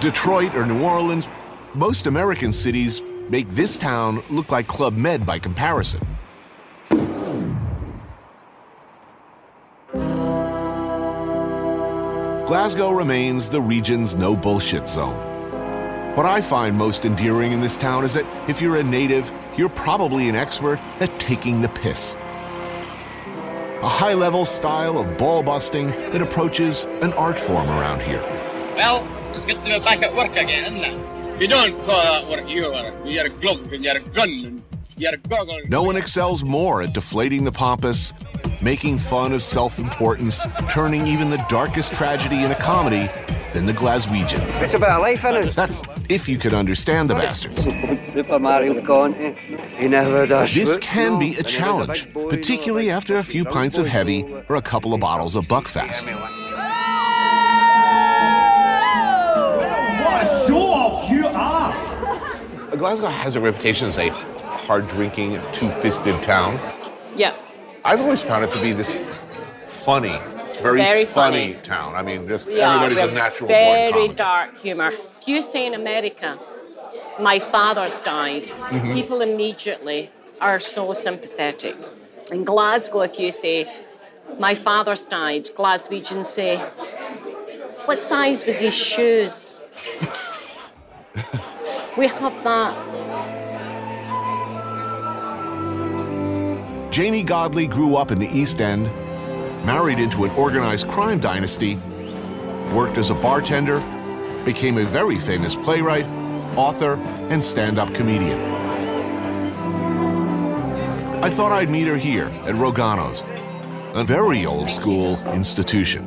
Detroit 0.00 0.56
or 0.56 0.66
New 0.66 0.82
Orleans, 0.82 1.28
most 1.74 2.08
American 2.08 2.52
cities 2.52 3.00
make 3.28 3.46
this 3.50 3.76
town 3.76 4.22
look 4.28 4.50
like 4.50 4.66
Club 4.66 4.96
Med 4.96 5.24
by 5.24 5.38
comparison. 5.38 6.04
Glasgow 12.48 12.92
remains 12.92 13.50
the 13.50 13.60
region's 13.60 14.16
no 14.16 14.34
bullshit 14.34 14.88
zone. 14.88 15.14
What 16.16 16.24
I 16.24 16.40
find 16.40 16.74
most 16.74 17.04
endearing 17.04 17.52
in 17.52 17.60
this 17.60 17.76
town 17.76 18.06
is 18.06 18.14
that 18.14 18.24
if 18.48 18.62
you're 18.62 18.76
a 18.76 18.82
native, 18.82 19.30
you're 19.58 19.68
probably 19.68 20.30
an 20.30 20.34
expert 20.34 20.78
at 20.98 21.20
taking 21.20 21.60
the 21.60 21.68
piss. 21.68 22.16
A 23.82 23.86
high 23.86 24.14
level 24.14 24.46
style 24.46 24.96
of 24.96 25.18
ball 25.18 25.42
busting 25.42 25.90
that 25.90 26.22
approaches 26.22 26.86
an 27.02 27.12
art 27.12 27.38
form 27.38 27.68
around 27.68 28.00
here. 28.00 28.22
Well, 28.76 29.06
it's 29.34 29.44
good 29.44 29.58
to 29.58 29.64
be 29.64 29.84
back 29.84 30.00
at 30.00 30.16
work 30.16 30.30
again, 30.30 30.72
isn't 30.72 31.02
it? 31.02 31.42
You 31.42 31.48
don't 31.48 31.76
call 31.84 32.00
that 32.02 32.28
work 32.28 32.48
you 32.48 32.64
are. 32.68 33.06
You're 33.06 33.26
a 33.26 33.28
glove 33.28 33.70
and 33.70 33.84
you're 33.84 33.98
a 33.98 34.00
gun 34.00 34.30
and 34.30 34.62
you're 34.96 35.12
a 35.12 35.18
goggle. 35.18 35.60
No 35.68 35.82
one 35.82 35.98
excels 35.98 36.42
more 36.42 36.80
at 36.80 36.94
deflating 36.94 37.44
the 37.44 37.52
pompous, 37.52 38.14
making 38.60 38.98
fun 38.98 39.32
of 39.32 39.42
self 39.42 39.78
importance, 39.78 40.46
turning 40.70 41.06
even 41.06 41.30
the 41.30 41.44
darkest 41.48 41.92
tragedy 41.92 42.42
in 42.42 42.50
a 42.50 42.54
comedy 42.54 43.08
than 43.52 43.66
the 43.66 43.72
Glaswegian. 43.72 44.40
It's 44.62 44.74
about 44.74 45.00
life, 45.00 45.22
innit? 45.22 45.54
That's 45.54 45.82
if 46.08 46.28
you 46.28 46.38
could 46.38 46.54
understand 46.54 47.08
the 47.10 47.14
bastards. 47.14 47.64
Super 48.12 48.38
Mario 48.38 48.80
Conti. 48.82 49.34
He 49.76 49.88
never 49.88 50.26
does. 50.26 50.54
This 50.54 50.78
can 50.78 51.18
be 51.18 51.26
a 51.26 51.28
And 51.28 51.36
he 51.36 51.42
was 51.42 51.52
challenge, 51.52 52.04
big 52.04 52.14
boy, 52.14 52.20
you 52.20 52.26
know, 52.26 52.30
particularly 52.30 52.90
after 52.90 53.18
a 53.18 53.24
few 53.24 53.44
pints 53.44 53.78
of 53.78 53.86
heavy 53.86 54.24
or 54.48 54.56
a 54.56 54.62
couple 54.62 54.92
of 54.94 55.00
bottles 55.00 55.34
of 55.36 55.46
Buckfast. 55.46 56.04
What 60.04 60.22
a 60.22 60.46
show 60.46 60.58
off 60.58 61.10
you 61.10 61.26
are! 61.26 62.76
Glasgow 62.76 63.08
has 63.08 63.34
a 63.34 63.40
reputation 63.40 63.88
as 63.88 63.98
a 63.98 64.08
hard 64.10 64.88
drinking, 64.88 65.40
two 65.52 65.70
fisted 65.70 66.22
town. 66.22 66.58
Yeah. 67.16 67.34
I've 67.84 68.00
always 68.00 68.22
found 68.22 68.44
it 68.44 68.50
to 68.52 68.60
be 68.60 68.72
this 68.72 68.94
funny, 69.66 70.18
very, 70.60 70.78
Very 70.78 71.04
funny, 71.04 71.52
funny. 71.54 71.62
town. 71.62 71.94
I 71.94 72.02
mean, 72.02 72.26
just 72.28 72.48
are. 72.48 72.52
everybody's 72.52 72.98
a 72.98 73.12
natural 73.12 73.48
born 73.48 73.60
Very 73.62 73.92
comic. 73.92 74.16
dark 74.16 74.58
humour. 74.58 74.88
If 74.88 75.28
you 75.28 75.40
say 75.42 75.66
in 75.66 75.74
America, 75.74 76.38
my 77.20 77.38
father's 77.38 77.98
died, 78.00 78.44
Mhm. 78.44 78.92
people 78.92 79.20
immediately 79.20 80.10
are 80.40 80.60
so 80.60 80.92
sympathetic. 80.94 81.76
In 82.32 82.44
Glasgow, 82.44 83.00
if 83.02 83.18
you 83.18 83.30
say, 83.32 83.66
my 84.38 84.54
father's 84.54 85.06
died, 85.06 85.44
Glaswegians 85.56 86.26
say, 86.26 86.56
what 87.86 87.98
size 87.98 88.44
was 88.44 88.58
his 88.58 88.74
shoes? 88.74 89.58
we 91.96 92.06
have 92.08 92.34
that. 92.44 92.74
Janey 96.98 97.22
Godley 97.22 97.68
grew 97.68 97.94
up 97.94 98.10
in 98.10 98.18
the 98.18 98.26
East 98.26 98.60
End, 98.60 98.86
married 99.64 100.00
into 100.00 100.24
an 100.24 100.32
organized 100.32 100.88
crime 100.88 101.20
dynasty, 101.20 101.76
worked 102.74 102.98
as 102.98 103.10
a 103.10 103.14
bartender, 103.14 103.78
became 104.44 104.78
a 104.78 104.84
very 104.84 105.20
famous 105.20 105.54
playwright, 105.54 106.06
author, 106.58 106.94
and 107.30 107.44
stand 107.44 107.78
up 107.78 107.94
comedian. 107.94 108.40
I 111.22 111.30
thought 111.30 111.52
I'd 111.52 111.70
meet 111.70 111.86
her 111.86 111.96
here 111.96 112.26
at 112.42 112.56
Rogano's, 112.56 113.22
a 113.94 114.02
very 114.02 114.44
old 114.44 114.68
school 114.68 115.20
institution. 115.28 116.02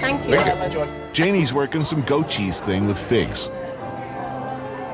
Thank 0.00 0.26
you, 0.26 0.36
Ellen. 0.36 1.12
Janey's 1.12 1.52
working 1.52 1.84
some 1.84 2.00
goat 2.00 2.30
cheese 2.30 2.62
thing 2.62 2.86
with 2.86 2.98
figs. 2.98 3.50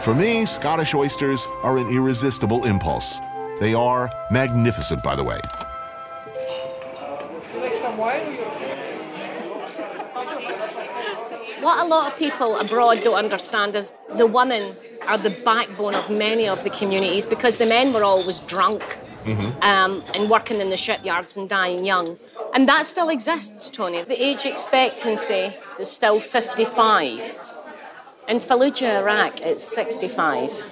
For 0.01 0.15
me, 0.15 0.47
Scottish 0.47 0.95
oysters 0.95 1.47
are 1.63 1.77
an 1.77 1.89
irresistible 1.89 2.65
impulse. 2.65 3.21
They 3.61 3.75
are 3.75 4.11
magnificent, 4.31 5.03
by 5.03 5.17
the 5.17 5.25
way. 5.25 5.41
What 11.61 11.81
a 11.81 11.85
lot 11.85 12.13
of 12.13 12.19
people 12.19 12.57
abroad 12.59 13.01
don't 13.03 13.17
understand 13.17 13.75
is 13.75 13.93
the 14.17 14.27
women 14.27 14.75
are 15.07 15.19
the 15.19 15.31
backbone 15.31 15.95
of 15.95 16.09
many 16.09 16.47
of 16.49 16.63
the 16.63 16.71
communities 16.71 17.27
because 17.27 17.57
the 17.57 17.67
men 17.67 17.93
were 17.93 18.05
always 18.05 18.41
drunk. 18.41 18.83
um, 19.61 20.03
and 20.15 20.31
working 20.31 20.59
in 20.59 20.71
the 20.71 20.77
shipyards 20.77 21.37
and 21.37 21.51
dying 21.51 21.85
young. 21.85 22.19
And 22.55 22.67
that 22.67 22.87
still 22.87 23.11
exists, 23.11 23.69
Tony. 23.69 24.03
The 24.03 24.23
age 24.25 24.47
expectancy 24.47 25.53
is 25.79 25.91
still 25.91 26.19
55. 26.19 27.48
In 28.29 28.41
Fallujah, 28.41 28.99
Iraq, 28.99 29.41
it's 29.41 29.65
65. 29.65 30.63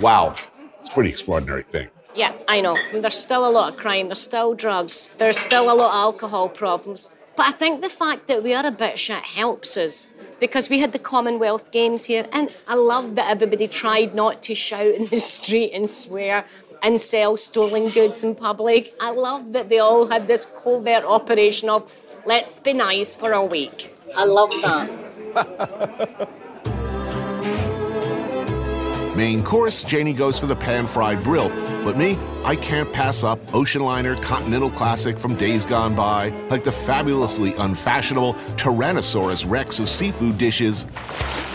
Wow. 0.00 0.34
It's 0.80 0.88
a 0.88 0.92
pretty 0.92 1.10
extraordinary 1.10 1.62
thing. 1.64 1.88
Yeah, 2.14 2.32
I 2.48 2.62
know. 2.62 2.78
And 2.94 3.04
there's 3.04 3.18
still 3.18 3.46
a 3.46 3.50
lot 3.50 3.70
of 3.70 3.78
crime, 3.78 4.08
there's 4.08 4.18
still 4.18 4.54
drugs, 4.54 5.10
there's 5.18 5.36
still 5.38 5.70
a 5.70 5.74
lot 5.74 5.88
of 5.88 5.94
alcohol 5.94 6.48
problems. 6.48 7.06
But 7.36 7.48
I 7.48 7.50
think 7.52 7.82
the 7.82 7.90
fact 7.90 8.28
that 8.28 8.42
we 8.42 8.54
are 8.54 8.64
a 8.64 8.70
bit 8.70 8.98
shit 8.98 9.22
helps 9.24 9.76
us 9.76 10.06
because 10.40 10.70
we 10.70 10.78
had 10.78 10.92
the 10.92 10.98
Commonwealth 10.98 11.70
Games 11.70 12.06
here, 12.06 12.26
and 12.32 12.50
I 12.66 12.76
love 12.76 13.14
that 13.16 13.28
everybody 13.28 13.66
tried 13.66 14.14
not 14.14 14.42
to 14.44 14.54
shout 14.54 14.86
in 14.86 15.04
the 15.04 15.20
street 15.36 15.72
and 15.74 15.90
swear 15.90 16.46
and 16.82 16.98
sell 16.98 17.36
stolen 17.36 17.90
goods 17.90 18.24
in 18.24 18.34
public. 18.34 18.94
I 19.00 19.10
love 19.10 19.52
that 19.52 19.68
they 19.68 19.80
all 19.80 20.06
had 20.06 20.28
this 20.28 20.46
covert 20.46 21.04
operation 21.04 21.68
of 21.68 21.92
let's 22.24 22.58
be 22.58 22.72
nice 22.72 23.14
for 23.14 23.32
a 23.32 23.44
week. 23.44 23.94
I 24.16 24.24
love 24.24 24.50
that. 24.62 25.03
Main 29.16 29.44
course, 29.44 29.84
Janey 29.84 30.12
goes 30.12 30.40
for 30.40 30.46
the 30.46 30.56
pan 30.56 30.88
fried 30.88 31.22
brill. 31.22 31.48
But 31.84 31.96
me, 31.96 32.18
I 32.42 32.56
can't 32.56 32.92
pass 32.92 33.22
up 33.22 33.38
ocean 33.54 33.82
liner 33.82 34.16
continental 34.16 34.70
classic 34.70 35.18
from 35.18 35.36
days 35.36 35.64
gone 35.64 35.94
by, 35.94 36.30
like 36.50 36.64
the 36.64 36.72
fabulously 36.72 37.54
unfashionable 37.54 38.34
Tyrannosaurus 38.56 39.48
Rex 39.48 39.78
of 39.78 39.88
seafood 39.88 40.36
dishes, 40.36 40.86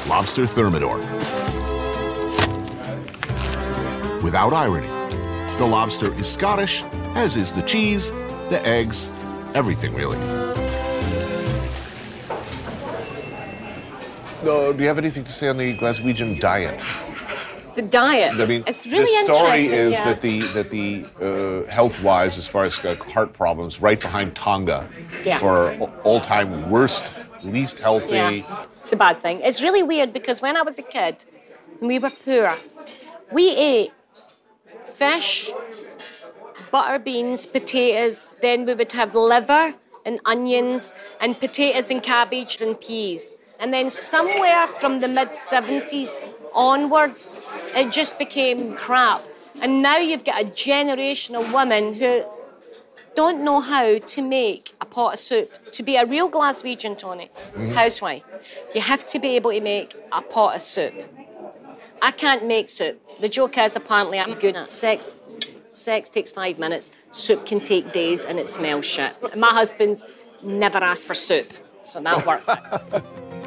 lobster 0.08 0.46
thermidor. 0.46 1.00
Without 4.24 4.54
irony, 4.54 4.88
the 5.58 5.66
lobster 5.66 6.14
is 6.14 6.30
Scottish, 6.30 6.84
as 7.16 7.36
is 7.36 7.52
the 7.52 7.64
cheese, 7.64 8.12
the 8.50 8.62
eggs, 8.66 9.12
everything 9.54 9.94
really. 9.94 10.49
No, 14.44 14.72
do 14.72 14.82
you 14.82 14.88
have 14.88 14.98
anything 14.98 15.24
to 15.26 15.32
say 15.32 15.50
on 15.50 15.58
the 15.58 15.76
Glaswegian 15.78 16.40
diet? 16.40 16.82
The 17.76 17.82
diet. 17.82 18.34
I 18.40 18.46
mean, 18.46 18.64
it's 18.66 18.86
really 18.88 19.06
the 19.28 19.34
story 19.34 19.64
interesting. 19.66 19.80
is 19.80 19.94
yeah. 19.94 20.04
that 20.06 20.22
the 20.22 20.40
that 20.56 20.70
the 20.70 21.66
uh, 21.66 21.70
health-wise, 21.72 22.38
as 22.38 22.48
far 22.48 22.64
as 22.64 22.78
heart 22.78 23.34
problems, 23.34 23.82
right 23.82 24.00
behind 24.00 24.36
Tonga 24.36 24.90
Yeah. 25.26 25.38
for 25.38 25.72
all-time 26.04 26.70
worst, 26.70 27.30
least 27.46 27.80
healthy. 27.80 28.16
Yeah, 28.16 28.66
it's 28.80 28.92
a 28.94 28.96
bad 28.96 29.22
thing. 29.22 29.42
It's 29.42 29.62
really 29.62 29.84
weird 29.84 30.14
because 30.14 30.42
when 30.42 30.56
I 30.58 30.62
was 30.62 30.80
a 30.80 30.84
kid 30.84 31.26
and 31.80 31.88
we 31.88 32.00
were 32.00 32.12
poor, 32.26 32.52
we 33.32 33.52
ate 33.56 33.92
fish, 34.96 35.52
butter 36.72 37.00
beans, 37.00 37.46
potatoes, 37.46 38.36
then 38.42 38.66
we 38.66 38.74
would 38.74 38.92
have 38.94 39.16
liver 39.16 39.76
and 40.06 40.20
onions 40.26 40.94
and 41.22 41.40
potatoes 41.40 41.92
and 41.92 42.02
cabbage 42.02 42.62
and 42.62 42.80
peas. 42.80 43.36
And 43.60 43.74
then 43.74 43.90
somewhere 43.90 44.68
from 44.80 45.02
the 45.02 45.08
mid 45.08 45.30
70s 45.30 46.18
onwards, 46.54 47.40
it 47.76 47.92
just 47.92 48.18
became 48.18 48.76
crap. 48.76 49.22
And 49.62 49.82
now 49.82 49.98
you've 49.98 50.24
got 50.24 50.42
a 50.42 50.46
generation 50.46 51.36
of 51.36 51.54
women 51.54 51.94
who 51.94 52.24
don't 53.16 53.44
know 53.44 53.60
how 53.60 53.98
to 53.98 54.22
make 54.22 54.72
a 54.80 54.86
pot 54.86 55.14
of 55.16 55.20
soup. 55.20 55.52
To 55.74 55.84
be 55.84 55.98
a 55.98 56.06
real 56.06 56.30
Glaswegian, 56.30 56.98
Tony, 56.98 57.30
Mhm. 57.56 57.74
housewife, 57.74 58.24
you 58.74 58.80
have 58.82 59.06
to 59.08 59.20
be 59.20 59.36
able 59.36 59.52
to 59.52 59.60
make 59.60 59.94
a 60.12 60.22
pot 60.22 60.56
of 60.56 60.62
soup. 60.62 60.94
I 62.02 62.12
can't 62.12 62.46
make 62.46 62.70
soup. 62.70 63.02
The 63.20 63.28
joke 63.28 63.58
is 63.58 63.76
apparently 63.76 64.20
I'm 64.20 64.36
good 64.36 64.56
at 64.56 64.72
sex. 64.72 65.06
Sex 65.74 66.10
takes 66.10 66.32
five 66.32 66.60
minutes. 66.60 66.92
Soup 67.12 67.46
can 67.46 67.60
take 67.60 67.92
days, 67.92 68.24
and 68.24 68.40
it 68.40 68.48
smells 68.48 68.86
shit. 68.86 69.12
My 69.36 69.50
husband's 69.50 70.04
never 70.42 70.78
asked 70.78 71.08
for 71.08 71.14
soup, 71.14 71.48
so 71.84 72.00
that 72.00 72.26
works. 72.26 72.50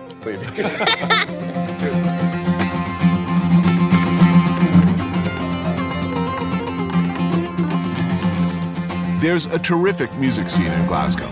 There's 9.21 9.47
a 9.47 9.59
terrific 9.59 10.15
music 10.15 10.49
scene 10.49 10.71
in 10.71 10.87
Glasgow. 10.87 11.29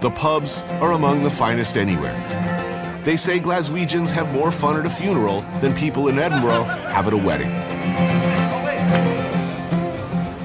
The 0.00 0.10
pubs 0.10 0.62
are 0.80 0.92
among 0.92 1.22
the 1.22 1.30
finest 1.30 1.76
anywhere. 1.76 2.14
They 3.04 3.18
say 3.18 3.38
Glaswegians 3.40 4.10
have 4.10 4.32
more 4.32 4.50
fun 4.50 4.80
at 4.80 4.86
a 4.86 4.90
funeral 4.90 5.42
than 5.60 5.74
people 5.74 6.08
in 6.08 6.18
Edinburgh 6.18 6.64
have 6.64 7.08
at 7.08 7.12
a 7.12 7.16
wedding. 7.18 7.50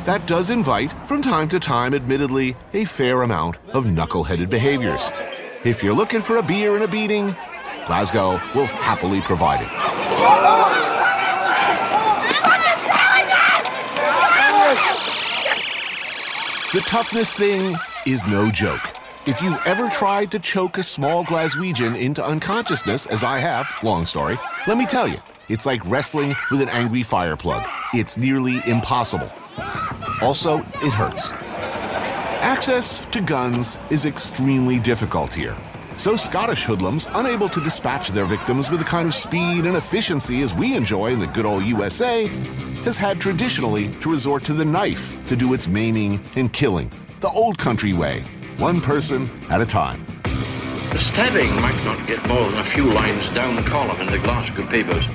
That 0.03 0.25
does 0.27 0.49
invite, 0.49 0.91
from 1.07 1.21
time 1.21 1.47
to 1.47 1.61
time, 1.61 1.93
admittedly, 1.93 2.57
a 2.73 2.83
fair 2.83 3.21
amount 3.21 3.55
of 3.69 3.85
knuckle-headed 3.85 4.49
behaviors. 4.49 5.13
If 5.63 5.81
you're 5.81 5.93
looking 5.93 6.19
for 6.19 6.35
a 6.35 6.43
beer 6.43 6.75
and 6.75 6.83
a 6.83 6.89
beating, 6.89 7.33
Glasgow 7.85 8.39
will 8.55 8.65
happily 8.65 9.21
provide 9.21 9.61
it. 9.61 9.69
The 16.73 16.79
toughness 16.87 17.33
thing 17.33 17.75
is 18.07 18.25
no 18.25 18.49
joke. 18.49 18.81
If 19.27 19.41
you've 19.41 19.61
ever 19.65 19.89
tried 19.89 20.31
to 20.31 20.39
choke 20.39 20.77
a 20.77 20.83
small 20.83 21.23
Glaswegian 21.23 21.99
into 21.99 22.25
unconsciousness, 22.25 23.05
as 23.05 23.23
I 23.23 23.37
have, 23.37 23.67
long 23.83 24.05
story, 24.05 24.37
let 24.65 24.77
me 24.77 24.85
tell 24.85 25.07
you, 25.07 25.17
it's 25.49 25.65
like 25.65 25.85
wrestling 25.85 26.35
with 26.51 26.61
an 26.61 26.69
angry 26.69 27.03
fire 27.03 27.37
plug. 27.37 27.63
It's 27.93 28.17
nearly 28.17 28.59
impossible. 28.65 29.31
Also, 30.21 30.59
it 30.59 30.91
hurts. 30.91 31.31
Access 32.41 33.05
to 33.11 33.21
guns 33.21 33.77
is 33.89 34.05
extremely 34.05 34.79
difficult 34.79 35.33
here. 35.33 35.55
So 35.97 36.15
Scottish 36.15 36.65
hoodlums, 36.65 37.07
unable 37.13 37.47
to 37.49 37.61
dispatch 37.61 38.09
their 38.09 38.25
victims 38.25 38.69
with 38.69 38.79
the 38.79 38.85
kind 38.85 39.07
of 39.07 39.13
speed 39.13 39.65
and 39.65 39.77
efficiency 39.77 40.41
as 40.41 40.53
we 40.53 40.75
enjoy 40.75 41.11
in 41.11 41.19
the 41.19 41.27
good 41.27 41.45
old 41.45 41.63
USA, 41.63 42.27
has 42.83 42.97
had 42.97 43.21
traditionally 43.21 43.89
to 44.01 44.11
resort 44.11 44.43
to 44.45 44.53
the 44.53 44.65
knife 44.65 45.13
to 45.27 45.35
do 45.35 45.53
its 45.53 45.67
maiming 45.67 46.19
and 46.35 46.51
killing, 46.51 46.91
the 47.21 47.29
old 47.29 47.57
country 47.57 47.93
way, 47.93 48.21
one 48.57 48.81
person 48.81 49.29
at 49.49 49.61
a 49.61 49.65
time. 49.65 50.03
The 50.91 50.97
stabbing 50.97 51.53
might 51.61 51.81
not 51.85 52.05
get 52.05 52.27
more 52.27 52.49
than 52.49 52.59
a 52.59 52.63
few 52.65 52.91
lines 52.91 53.29
down 53.29 53.55
the 53.55 53.61
column 53.61 54.01
in 54.01 54.07
the 54.07 54.19
Glasgow 54.19 54.67
papers. 54.67 55.07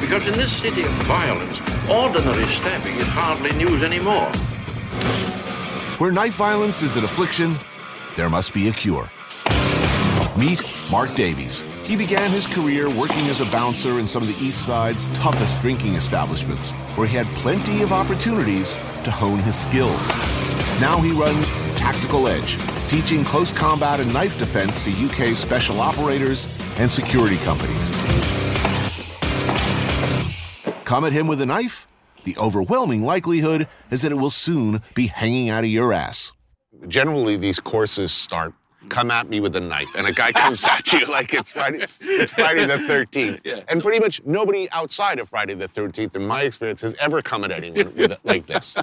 Because 0.00 0.26
in 0.26 0.34
this 0.34 0.52
city 0.52 0.82
of 0.82 0.90
violence, 1.04 1.60
ordinary 1.88 2.46
stabbing 2.46 2.96
is 2.96 3.06
hardly 3.08 3.52
news 3.52 3.82
anymore. 3.82 4.30
Where 5.98 6.12
knife 6.12 6.34
violence 6.34 6.82
is 6.82 6.96
an 6.96 7.04
affliction, 7.04 7.56
there 8.14 8.28
must 8.28 8.52
be 8.52 8.68
a 8.68 8.72
cure. 8.72 9.10
Meet 10.36 10.88
Mark 10.90 11.14
Davies. 11.14 11.62
He 11.84 11.94
began 11.94 12.30
his 12.30 12.46
career 12.46 12.88
working 12.88 13.26
as 13.28 13.42
a 13.42 13.50
bouncer 13.50 13.98
in 13.98 14.06
some 14.06 14.22
of 14.22 14.28
the 14.28 14.44
East 14.44 14.64
Side's 14.64 15.06
toughest 15.08 15.60
drinking 15.60 15.92
establishments, 15.92 16.70
where 16.96 17.06
he 17.06 17.14
had 17.14 17.26
plenty 17.36 17.82
of 17.82 17.92
opportunities 17.92 18.72
to 19.04 19.10
hone 19.10 19.40
his 19.40 19.54
skills. 19.54 20.08
Now 20.80 20.98
he 21.02 21.10
runs 21.10 21.50
Tactical 21.76 22.28
Edge, 22.28 22.56
teaching 22.88 23.24
close 23.24 23.52
combat 23.52 24.00
and 24.00 24.10
knife 24.10 24.38
defense 24.38 24.82
to 24.84 24.90
UK 24.90 25.36
special 25.36 25.80
operators 25.80 26.48
and 26.78 26.90
security 26.90 27.36
companies. 27.38 27.90
Come 30.84 31.04
at 31.04 31.12
him 31.12 31.26
with 31.26 31.42
a 31.42 31.46
knife? 31.46 31.86
The 32.24 32.38
overwhelming 32.38 33.02
likelihood 33.02 33.68
is 33.90 34.00
that 34.00 34.12
it 34.12 34.18
will 34.18 34.30
soon 34.30 34.80
be 34.94 35.08
hanging 35.08 35.50
out 35.50 35.64
of 35.64 35.70
your 35.70 35.92
ass. 35.92 36.32
Generally, 36.88 37.36
these 37.36 37.60
courses 37.60 38.12
start. 38.12 38.54
Come 38.88 39.10
at 39.10 39.28
me 39.28 39.40
with 39.40 39.54
a 39.56 39.60
knife, 39.60 39.88
and 39.96 40.06
a 40.06 40.12
guy 40.12 40.32
comes 40.32 40.64
at 40.64 40.92
you 40.92 41.06
like 41.06 41.32
it's 41.34 41.50
Friday. 41.50 41.86
It's 42.00 42.32
Friday 42.32 42.66
the 42.66 42.78
Thirteenth, 42.78 43.40
and 43.68 43.82
pretty 43.82 44.00
much 44.00 44.20
nobody 44.24 44.68
outside 44.70 45.18
of 45.18 45.28
Friday 45.28 45.54
the 45.54 45.68
Thirteenth, 45.68 46.14
in 46.16 46.26
my 46.26 46.42
experience, 46.42 46.80
has 46.82 46.94
ever 46.96 47.22
come 47.22 47.44
at 47.44 47.50
anyone 47.50 47.86
with 47.96 48.12
it 48.12 48.18
like 48.24 48.46
this. 48.46 48.76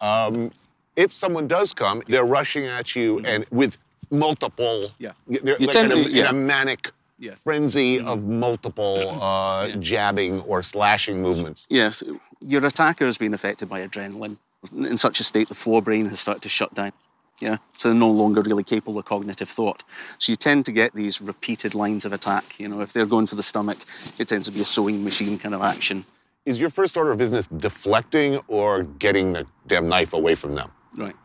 Um, 0.00 0.50
if 0.96 1.12
someone 1.12 1.48
does 1.48 1.72
come, 1.72 2.02
they're 2.08 2.24
rushing 2.26 2.66
at 2.66 2.94
you 2.94 3.20
and 3.20 3.44
with 3.50 3.76
multiple. 4.10 4.90
Yeah. 4.98 5.12
They're 5.26 5.56
You 5.58 5.66
like 5.66 5.76
in, 5.76 5.92
a, 5.92 5.96
yeah. 5.96 6.20
in 6.20 6.26
a 6.26 6.32
manic 6.32 6.90
Yeah. 7.18 7.34
frenzy 7.42 8.00
of 8.00 8.22
multiple 8.24 9.18
uh, 9.22 9.68
jabbing 9.80 10.40
or 10.42 10.62
slashing 10.62 11.22
movements. 11.22 11.66
Yes, 11.70 12.02
your 12.40 12.64
attacker 12.66 13.06
has 13.06 13.16
been 13.18 13.34
affected 13.34 13.68
by 13.68 13.86
adrenaline. 13.86 14.36
In 14.72 14.96
such 14.96 15.20
a 15.20 15.24
state, 15.24 15.48
the 15.48 15.54
forebrain 15.54 16.08
has 16.08 16.20
started 16.20 16.42
to 16.42 16.48
shut 16.48 16.74
down. 16.74 16.92
Yeah, 17.40 17.56
so 17.76 17.88
they're 17.88 17.98
no 17.98 18.10
longer 18.10 18.42
really 18.42 18.62
capable 18.62 18.98
of 18.98 19.06
cognitive 19.06 19.48
thought. 19.48 19.82
So 20.18 20.30
you 20.30 20.36
tend 20.36 20.64
to 20.66 20.72
get 20.72 20.94
these 20.94 21.20
repeated 21.20 21.74
lines 21.74 22.04
of 22.04 22.12
attack. 22.12 22.58
You 22.58 22.68
know, 22.68 22.80
if 22.80 22.92
they're 22.92 23.06
going 23.06 23.26
for 23.26 23.34
the 23.34 23.42
stomach, 23.42 23.78
it 24.18 24.28
tends 24.28 24.46
to 24.46 24.52
be 24.52 24.60
a 24.60 24.64
sewing 24.64 25.02
machine 25.02 25.38
kind 25.38 25.54
of 25.54 25.60
action. 25.60 26.04
Is 26.46 26.60
your 26.60 26.70
first 26.70 26.96
order 26.96 27.10
of 27.10 27.18
business 27.18 27.46
deflecting 27.46 28.36
or 28.48 28.84
getting 28.84 29.32
the 29.32 29.46
damn 29.66 29.88
knife 29.88 30.12
away 30.12 30.34
from 30.34 30.54
them? 30.54 30.70
Right. 30.96 31.16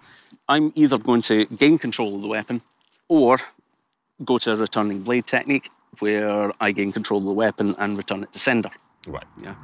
I'm 0.48 0.72
either 0.76 0.98
going 0.98 1.22
to 1.24 1.46
gain 1.46 1.78
control 1.78 2.16
of 2.16 2.22
the 2.22 2.28
weapon 2.28 2.62
or 3.08 3.38
go 4.26 4.38
to 4.40 4.54
a 4.54 4.56
returning 4.56 5.02
blade 5.02 5.28
technique 5.28 5.70
where 6.00 6.52
I 6.60 6.72
gain 6.72 6.92
control 6.92 7.20
of 7.20 7.26
the 7.26 7.34
weapon 7.34 7.76
and 7.78 7.98
return 7.98 8.24
it 8.24 8.32
to 8.34 8.40
sender. 8.40 8.72
Right. 9.06 9.28
Yeah. 9.44 9.56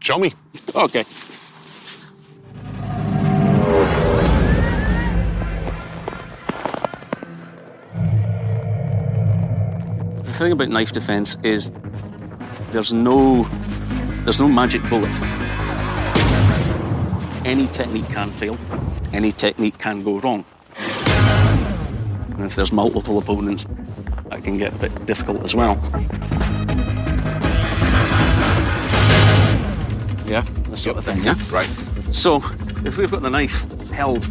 Show 0.00 0.18
me. 0.18 0.32
Okay. 0.74 1.04
Thing 10.40 10.52
about 10.52 10.70
knife 10.70 10.92
defense 10.92 11.36
is 11.42 11.70
there's 12.72 12.94
no 12.94 13.44
there's 14.24 14.40
no 14.40 14.48
magic 14.48 14.80
bullet. 14.88 15.10
Any 17.44 17.66
technique 17.66 18.08
can 18.08 18.32
fail. 18.32 18.56
Any 19.12 19.32
technique 19.32 19.76
can 19.76 20.02
go 20.02 20.18
wrong. 20.20 20.46
And 20.76 22.44
if 22.44 22.54
there's 22.54 22.72
multiple 22.72 23.18
opponents, 23.18 23.66
that 24.30 24.42
can 24.42 24.56
get 24.56 24.72
a 24.72 24.76
bit 24.76 25.04
difficult 25.04 25.42
as 25.42 25.54
well. 25.54 25.74
Yeah, 30.26 30.46
this 30.70 30.82
sort 30.82 30.96
of 30.96 31.04
thing, 31.04 31.22
yeah? 31.22 31.34
Right. 31.50 31.68
So, 32.10 32.36
if 32.86 32.96
we've 32.96 33.10
got 33.10 33.20
the 33.20 33.28
knife 33.28 33.70
held 33.90 34.24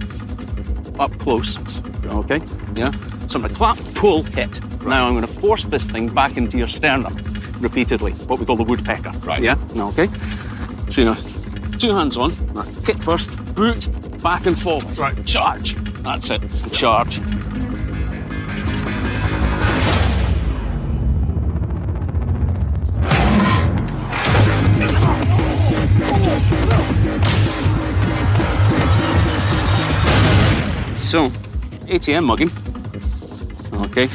up 0.99 1.15
close, 1.19 1.83
okay, 2.07 2.41
yeah? 2.73 2.91
So 3.29 3.37
I'm 3.37 3.43
going 3.43 3.53
to 3.53 3.57
clap, 3.59 3.77
pull, 3.93 4.23
hit. 4.23 4.59
Now 4.83 5.07
I'm 5.07 5.13
going 5.13 5.21
to 5.21 5.39
force 5.39 5.67
this 5.67 5.85
thing 5.85 6.11
back 6.11 6.35
into 6.35 6.57
your 6.57 6.67
sternum 6.67 7.15
repeatedly, 7.59 8.13
what 8.13 8.39
we 8.39 8.45
call 8.47 8.55
the 8.55 8.63
woodpecker. 8.63 9.11
Right. 9.19 9.43
Yeah? 9.43 9.55
Okay? 9.75 10.07
So, 10.89 11.01
you 11.01 11.05
know, 11.05 11.13
two 11.77 11.91
hands 11.91 12.17
on, 12.17 12.33
now 12.55 12.63
hit 12.63 13.03
first, 13.03 13.29
boot, 13.53 13.87
back 14.23 14.47
and 14.47 14.59
forward. 14.59 14.97
Right. 14.97 15.23
Charge. 15.27 15.75
That's 16.01 16.31
it. 16.31 16.41
Charge. 16.73 17.17
So, 30.99 31.29
ATM 31.85 32.23
mugging. 32.23 32.68
Okay. 33.89 34.07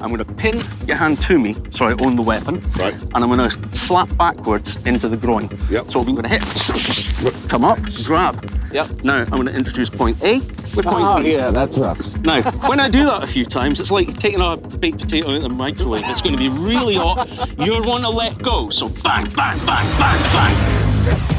I'm 0.00 0.08
going 0.12 0.18
to 0.18 0.34
pin 0.34 0.64
your 0.86 0.96
hand 0.96 1.20
to 1.22 1.38
me 1.38 1.54
so 1.70 1.86
I 1.86 1.92
own 2.04 2.16
the 2.16 2.22
weapon. 2.22 2.60
Right. 2.76 2.94
And 2.94 3.16
I'm 3.16 3.28
going 3.28 3.48
to 3.48 3.76
slap 3.76 4.14
backwards 4.16 4.76
into 4.84 5.08
the 5.08 5.16
groin. 5.16 5.48
Yep. 5.70 5.90
So 5.92 6.00
I'm 6.00 6.14
going 6.14 6.24
to 6.24 6.28
hit, 6.28 7.48
come 7.48 7.64
up, 7.64 7.78
grab. 8.02 8.50
Yep. 8.72 9.04
Now 9.04 9.18
I'm 9.18 9.28
going 9.30 9.46
to 9.46 9.54
introduce 9.54 9.90
point 9.90 10.20
A 10.24 10.40
with 10.74 10.86
point 10.86 11.04
Oh, 11.06 11.22
B. 11.22 11.32
yeah, 11.34 11.50
that 11.50 11.72
sucks. 11.74 12.14
Now, 12.16 12.42
when 12.68 12.80
I 12.80 12.88
do 12.88 13.04
that 13.04 13.22
a 13.22 13.26
few 13.26 13.44
times, 13.44 13.78
it's 13.80 13.90
like 13.90 14.16
taking 14.18 14.40
a 14.40 14.56
baked 14.56 15.00
potato 15.00 15.28
out 15.28 15.36
of 15.36 15.42
the 15.42 15.48
microwave. 15.50 16.04
It's 16.06 16.22
going 16.22 16.36
to 16.36 16.38
be 16.38 16.48
really 16.48 16.94
hot. 16.96 17.28
You're 17.58 17.82
going 17.82 18.02
to 18.02 18.08
let 18.10 18.38
go. 18.42 18.70
So 18.70 18.88
bang, 18.88 19.26
bang, 19.34 19.58
bang, 19.66 19.98
bang, 19.98 20.22
bang. 20.32 21.32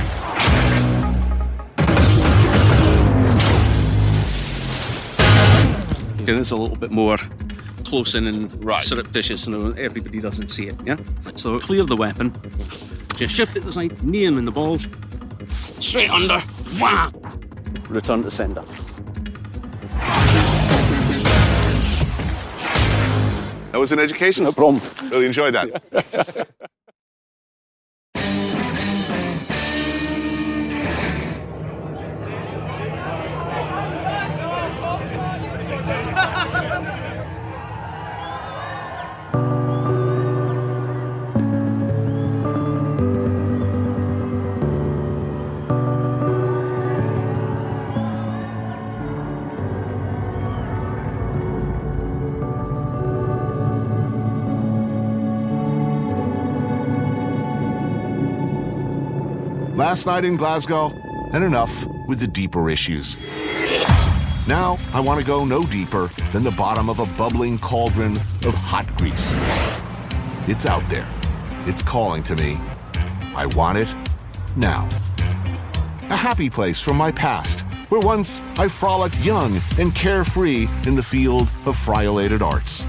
Okay, 6.22 6.32
this 6.32 6.48
is 6.48 6.52
a 6.52 6.56
little 6.56 6.78
bit 6.78 6.92
more 6.92 7.18
close 7.94 8.16
in 8.16 8.26
and 8.26 8.50
surreptitious, 8.82 9.46
and 9.46 9.78
everybody 9.78 10.20
doesn't 10.20 10.48
see 10.48 10.66
it. 10.66 10.76
Yeah. 10.84 10.98
So 11.36 11.60
clear 11.60 11.84
the 11.84 11.96
weapon. 11.96 12.34
Just 13.18 13.36
shift 13.36 13.56
it 13.56 13.60
to 13.60 13.68
the 13.68 13.72
side, 13.72 14.04
knee 14.04 14.26
him 14.26 14.40
in 14.40 14.46
the 14.46 14.52
balls, 14.52 14.88
straight 15.50 16.10
under. 16.10 16.40
Wham! 16.80 17.12
Return 17.90 18.24
to 18.24 18.32
sender. 18.32 18.64
That 23.72 23.80
was 23.80 23.92
an 23.92 24.00
education. 24.00 24.46
No 24.46 24.52
problem. 24.52 24.82
Really 25.12 25.28
enjoyed 25.28 25.54
that. 25.54 26.48
Last 59.94 60.08
night 60.08 60.26
in 60.26 60.38
Glasgow, 60.38 60.92
and 61.34 61.44
enough 61.44 61.86
with 62.08 62.20
the 62.20 62.26
deeper 62.26 62.72
issues. 62.72 63.16
Now, 64.48 64.80
I 64.92 65.00
want 65.00 65.20
to 65.20 65.24
go 65.26 65.46
no 65.46 65.68
deeper 65.68 66.10
than 66.32 66.42
the 66.42 66.50
bottom 66.50 66.90
of 66.90 66.98
a 66.98 67.06
bubbling 67.06 67.60
cauldron 67.60 68.16
of 68.44 68.56
hot 68.56 68.88
grease. 68.98 69.38
It's 70.48 70.66
out 70.66 70.82
there. 70.90 71.08
It's 71.68 71.84
calling 71.84 72.24
to 72.24 72.36
me. 72.36 72.60
I 73.36 73.46
want 73.46 73.78
it 73.78 73.96
now. 74.56 74.90
A 76.10 76.16
happy 76.16 76.50
place 76.50 76.82
from 76.82 76.98
my 76.98 77.12
past, 77.12 77.60
where 77.90 78.02
once 78.02 78.42
I 78.58 78.70
frolicked 78.70 79.20
young 79.20 79.62
and 79.78 79.94
carefree 79.94 80.68
in 80.88 80.96
the 80.96 81.04
field 81.04 81.50
of 81.68 81.78
friolated 81.78 82.42
arts. 82.42 82.88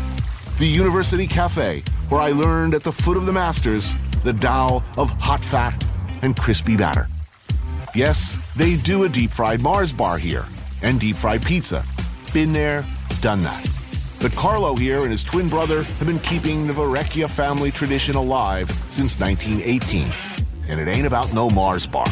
The 0.59 0.67
University 0.67 1.27
Cafe, 1.27 1.85
where 2.09 2.23
I 2.23 2.31
learned 2.31 2.73
at 2.73 2.83
the 2.83 2.93
foot 2.93 3.19
of 3.19 3.27
the 3.27 3.33
masters 3.35 3.95
the 4.23 4.33
Tao 4.33 4.83
of 4.97 5.11
hot 5.21 5.45
fat 5.45 5.84
and 6.25 6.37
crispy 6.37 6.77
batter. 6.77 7.07
Yes, 7.95 8.39
they 8.57 8.77
do 8.77 9.05
a 9.05 9.09
deep 9.09 9.31
fried 9.31 9.61
Mars 9.61 9.93
bar 9.93 10.19
here 10.19 10.47
and 10.83 10.99
deep 10.99 11.17
fried 11.17 11.43
pizza. 11.45 11.85
Been 12.33 12.53
there, 12.53 12.85
done 13.21 13.43
that. 13.43 13.65
But 14.21 14.33
Carlo 14.33 14.75
here 14.75 15.03
and 15.03 15.11
his 15.11 15.23
twin 15.23 15.49
brother 15.49 15.83
have 15.83 16.07
been 16.07 16.19
keeping 16.21 16.67
the 16.67 16.73
Verrecchia 16.73 17.31
family 17.31 17.71
tradition 17.71 18.17
alive 18.17 18.71
since 18.89 19.21
1918. 19.21 20.09
And 20.69 20.81
it 20.81 20.89
ain't 20.89 21.07
about 21.07 21.33
no 21.35 21.51
Mars 21.51 21.87
bar. 21.87 22.07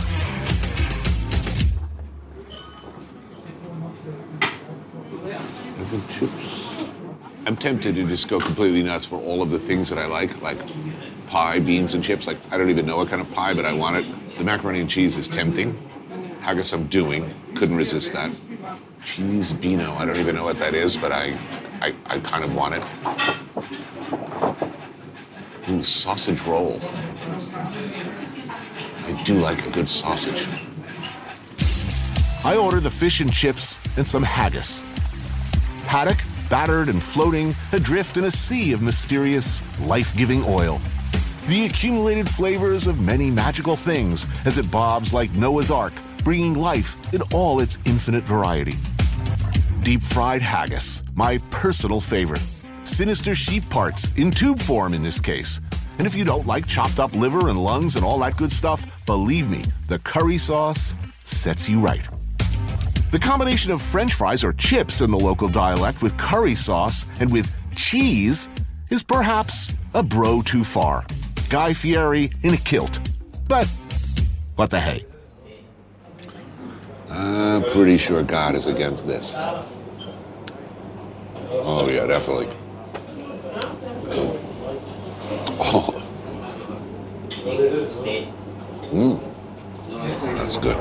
I'm 7.46 7.56
tempted 7.56 7.94
to 7.96 8.06
just 8.06 8.28
go 8.28 8.38
completely 8.38 8.82
nuts 8.82 9.04
for 9.04 9.16
all 9.16 9.42
of 9.42 9.50
the 9.50 9.58
things 9.58 9.88
that 9.88 9.98
I 9.98 10.06
like, 10.06 10.40
like 10.42 10.58
pie, 11.32 11.58
beans, 11.58 11.94
and 11.94 12.04
chips. 12.04 12.26
Like 12.26 12.36
I 12.50 12.58
don't 12.58 12.68
even 12.68 12.84
know 12.84 12.98
what 12.98 13.08
kind 13.08 13.22
of 13.22 13.30
pie, 13.30 13.54
but 13.54 13.64
I 13.64 13.72
want 13.72 13.96
it. 13.96 14.36
The 14.36 14.44
macaroni 14.44 14.80
and 14.80 14.90
cheese 14.90 15.16
is 15.16 15.26
tempting. 15.26 15.74
Haggis 16.42 16.74
I'm 16.74 16.86
doing. 16.88 17.34
Couldn't 17.54 17.76
resist 17.76 18.12
that. 18.12 18.30
Cheese 19.02 19.54
beano. 19.54 19.94
I 19.94 20.04
don't 20.04 20.18
even 20.18 20.34
know 20.34 20.44
what 20.44 20.58
that 20.58 20.74
is, 20.74 20.94
but 20.94 21.10
I, 21.10 21.38
I, 21.80 21.94
I 22.04 22.18
kind 22.20 22.44
of 22.44 22.54
want 22.54 22.74
it. 22.74 22.84
Ooh, 25.70 25.82
sausage 25.82 26.42
roll. 26.42 26.78
I 29.06 29.22
do 29.24 29.38
like 29.38 29.66
a 29.66 29.70
good 29.70 29.88
sausage. 29.88 30.46
I 32.44 32.56
order 32.56 32.78
the 32.78 32.90
fish 32.90 33.22
and 33.22 33.32
chips 33.32 33.80
and 33.96 34.06
some 34.06 34.22
haggis. 34.22 34.82
Haddock, 35.86 36.18
battered 36.50 36.90
and 36.90 37.02
floating 37.02 37.54
adrift 37.72 38.18
in 38.18 38.24
a 38.24 38.30
sea 38.30 38.72
of 38.72 38.82
mysterious, 38.82 39.62
life 39.80 40.14
giving 40.14 40.44
oil. 40.44 40.78
The 41.48 41.66
accumulated 41.66 42.28
flavors 42.28 42.86
of 42.86 43.00
many 43.00 43.28
magical 43.30 43.74
things 43.74 44.26
as 44.44 44.58
it 44.58 44.70
bobs 44.70 45.12
like 45.12 45.32
Noah's 45.32 45.72
Ark, 45.72 45.92
bringing 46.22 46.54
life 46.54 46.96
in 47.12 47.20
all 47.34 47.58
its 47.58 47.78
infinite 47.84 48.22
variety. 48.22 48.74
Deep 49.82 50.02
fried 50.02 50.40
haggis, 50.40 51.02
my 51.14 51.38
personal 51.50 52.00
favorite. 52.00 52.42
Sinister 52.84 53.34
sheep 53.34 53.68
parts, 53.68 54.16
in 54.16 54.30
tube 54.30 54.60
form 54.60 54.94
in 54.94 55.02
this 55.02 55.18
case. 55.18 55.60
And 55.98 56.06
if 56.06 56.14
you 56.14 56.24
don't 56.24 56.46
like 56.46 56.66
chopped 56.66 57.00
up 57.00 57.12
liver 57.14 57.48
and 57.48 57.62
lungs 57.62 57.96
and 57.96 58.04
all 58.04 58.20
that 58.20 58.36
good 58.36 58.52
stuff, 58.52 58.86
believe 59.04 59.50
me, 59.50 59.64
the 59.88 59.98
curry 59.98 60.38
sauce 60.38 60.94
sets 61.24 61.68
you 61.68 61.80
right. 61.80 62.06
The 63.10 63.18
combination 63.18 63.72
of 63.72 63.82
french 63.82 64.14
fries 64.14 64.44
or 64.44 64.52
chips 64.52 65.00
in 65.00 65.10
the 65.10 65.18
local 65.18 65.48
dialect 65.48 66.02
with 66.02 66.16
curry 66.16 66.54
sauce 66.54 67.04
and 67.18 67.30
with 67.32 67.50
cheese 67.74 68.48
is 68.90 69.02
perhaps 69.02 69.72
a 69.92 70.02
bro 70.02 70.40
too 70.40 70.62
far. 70.62 71.04
Guy 71.52 71.74
Fieri 71.74 72.30
in 72.42 72.54
a 72.54 72.56
kilt. 72.56 72.98
But 73.46 73.66
what 74.56 74.70
the 74.70 74.80
hey? 74.80 75.04
I'm 77.10 77.62
pretty 77.64 77.98
sure 77.98 78.22
God 78.22 78.54
is 78.54 78.66
against 78.68 79.06
this. 79.06 79.34
Oh, 81.60 81.90
yeah, 81.92 82.06
definitely. 82.06 82.48
Oh. 85.60 86.02
Mmm. 88.90 89.20
That's 90.38 90.56
good. 90.56 90.78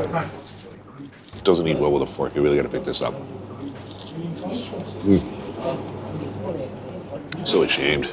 It 1.36 1.44
doesn't 1.44 1.68
eat 1.68 1.80
well 1.80 1.92
with 1.92 2.04
a 2.04 2.08
fork. 2.08 2.34
You 2.34 2.42
really 2.42 2.56
got 2.56 2.64
to 2.64 2.70
pick 2.70 2.86
this 2.86 3.02
up. 3.02 3.14
Mm. 5.04 5.22
So 7.46 7.64
ashamed. 7.64 8.08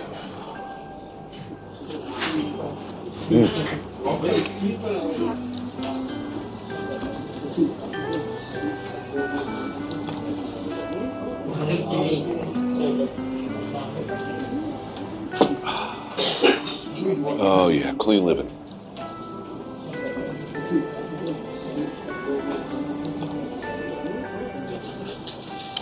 Oh, 3.31 3.35
yeah, 17.71 17.93
clean 17.99 18.25
living. 18.25 18.49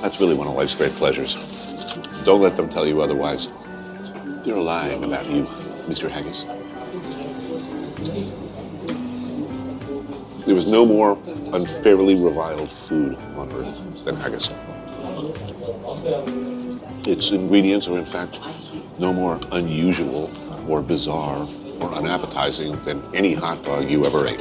That's 0.02 0.20
really 0.20 0.34
one 0.34 0.48
of 0.48 0.54
life's 0.54 0.74
great 0.74 0.92
pleasures. 0.94 1.36
Don't 2.24 2.40
let 2.40 2.56
them 2.56 2.68
tell 2.68 2.88
you 2.88 3.02
otherwise. 3.02 3.52
They're 4.44 4.56
lying 4.56 5.04
about 5.04 5.30
you, 5.30 5.44
Mr. 5.86 6.10
Haggis. 6.10 6.44
There 10.46 10.54
was 10.54 10.64
no 10.64 10.86
more 10.86 11.18
unfairly 11.52 12.14
reviled 12.14 12.70
food 12.70 13.16
on 13.36 13.50
earth 13.50 13.80
than 14.04 14.14
haggis. 14.14 14.48
Its 17.04 17.32
ingredients 17.32 17.88
are, 17.88 17.98
in 17.98 18.04
fact, 18.04 18.38
no 18.96 19.12
more 19.12 19.40
unusual 19.50 20.30
or 20.68 20.82
bizarre 20.82 21.48
or 21.80 21.92
unappetizing 21.94 22.84
than 22.84 23.02
any 23.12 23.34
hot 23.34 23.60
dog 23.64 23.90
you 23.90 24.06
ever 24.06 24.28
ate. 24.28 24.38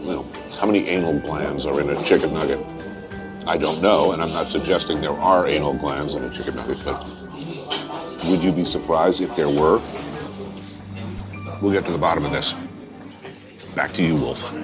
Know, 0.00 0.26
how 0.58 0.66
many 0.66 0.88
anal 0.88 1.18
glands 1.20 1.66
are 1.66 1.78
in 1.82 1.90
a 1.90 2.02
chicken 2.02 2.32
nugget? 2.32 2.60
I 3.46 3.58
don't 3.58 3.82
know, 3.82 4.12
and 4.12 4.22
I'm 4.22 4.32
not 4.32 4.50
suggesting 4.50 5.02
there 5.02 5.12
are 5.12 5.46
anal 5.46 5.74
glands 5.74 6.14
in 6.14 6.24
a 6.24 6.30
chicken 6.30 6.56
nugget, 6.56 6.82
but 6.82 7.04
would 8.26 8.42
you 8.42 8.52
be 8.52 8.64
surprised 8.64 9.20
if 9.20 9.36
there 9.36 9.48
were? 9.48 9.82
We'll 11.60 11.72
get 11.72 11.84
to 11.84 11.92
the 11.92 11.98
bottom 11.98 12.24
of 12.24 12.32
this. 12.32 12.54
Back 13.74 13.92
to 13.94 14.02
you, 14.02 14.14
Wolf. 14.14 14.54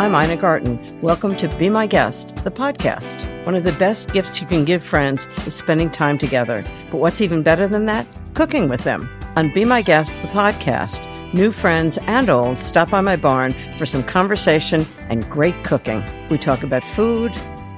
I'm 0.00 0.14
Ina 0.14 0.36
Garten. 0.36 1.00
Welcome 1.00 1.36
to 1.36 1.48
Be 1.56 1.68
My 1.68 1.86
Guest, 1.86 2.34
the 2.44 2.50
podcast. 2.50 3.46
One 3.46 3.54
of 3.54 3.62
the 3.62 3.72
best 3.72 4.12
gifts 4.12 4.40
you 4.40 4.46
can 4.46 4.64
give 4.64 4.82
friends 4.82 5.28
is 5.46 5.54
spending 5.54 5.90
time 5.90 6.18
together. 6.18 6.64
But 6.90 6.98
what's 6.98 7.20
even 7.20 7.44
better 7.44 7.68
than 7.68 7.86
that? 7.86 8.06
Cooking 8.34 8.68
with 8.68 8.82
them. 8.82 9.08
On 9.36 9.52
Be 9.52 9.64
My 9.64 9.82
Guest, 9.82 10.20
the 10.20 10.28
podcast, 10.28 11.04
new 11.32 11.52
friends 11.52 11.98
and 12.06 12.28
old 12.28 12.58
stop 12.58 12.90
by 12.90 13.00
my 13.00 13.14
barn 13.14 13.54
for 13.76 13.86
some 13.86 14.02
conversation 14.02 14.84
and 15.08 15.28
great 15.30 15.62
cooking. 15.62 16.02
We 16.28 16.38
talk 16.38 16.64
about 16.64 16.82
food, 16.82 17.32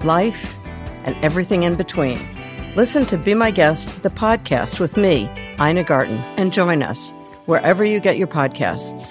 life, 0.04 0.58
and 1.04 1.14
everything 1.22 1.64
in 1.64 1.76
between. 1.76 2.18
Listen 2.76 3.04
to 3.06 3.18
Be 3.18 3.34
My 3.34 3.50
Guest, 3.50 4.04
the 4.04 4.10
podcast 4.10 4.78
with 4.78 4.96
me, 4.96 5.28
Ina 5.60 5.82
Garten, 5.82 6.16
and 6.36 6.52
join 6.52 6.84
us 6.84 7.10
wherever 7.46 7.84
you 7.84 7.98
get 7.98 8.16
your 8.16 8.28
podcasts. 8.28 9.10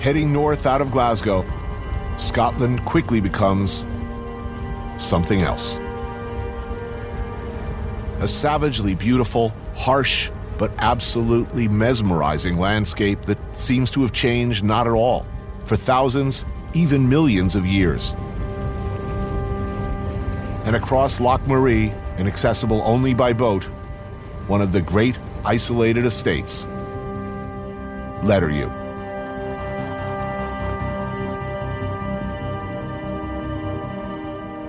Heading 0.00 0.32
north 0.32 0.66
out 0.66 0.80
of 0.80 0.90
Glasgow, 0.90 1.46
Scotland 2.16 2.84
quickly 2.84 3.20
becomes 3.20 3.84
something 4.98 5.42
else. 5.42 5.78
A 8.20 8.28
savagely 8.28 8.94
beautiful, 8.94 9.52
harsh, 9.74 10.30
but 10.58 10.72
absolutely 10.78 11.68
mesmerizing 11.68 12.58
landscape 12.58 13.22
that 13.22 13.38
seems 13.56 13.90
to 13.92 14.02
have 14.02 14.12
changed 14.12 14.64
not 14.64 14.86
at 14.86 14.92
all 14.92 15.24
for 15.64 15.76
thousands, 15.76 16.44
even 16.74 17.08
millions 17.08 17.54
of 17.54 17.64
years. 17.64 18.14
And 20.64 20.74
across 20.74 21.20
Loch 21.20 21.40
Maree, 21.42 21.94
inaccessible 22.18 22.82
only 22.82 23.14
by 23.14 23.32
boat, 23.32 23.64
one 24.48 24.60
of 24.60 24.72
the 24.72 24.80
great 24.80 25.16
isolated 25.44 26.04
estates, 26.04 26.66
Letterewe. 28.22 28.87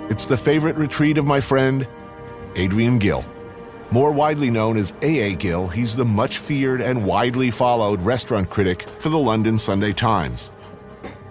It's 0.09 0.25
the 0.25 0.37
favorite 0.37 0.75
retreat 0.75 1.19
of 1.19 1.25
my 1.27 1.39
friend, 1.39 1.87
Adrian 2.55 2.97
Gill. 2.97 3.23
More 3.91 4.11
widely 4.11 4.49
known 4.49 4.75
as 4.75 4.95
A.A. 5.03 5.35
Gill, 5.35 5.67
he's 5.67 5.95
the 5.95 6.03
much 6.03 6.39
feared 6.39 6.81
and 6.81 7.05
widely 7.05 7.51
followed 7.51 8.01
restaurant 8.01 8.49
critic 8.49 8.87
for 8.97 9.09
the 9.09 9.19
London 9.19 9.59
Sunday 9.59 9.93
Times. 9.93 10.51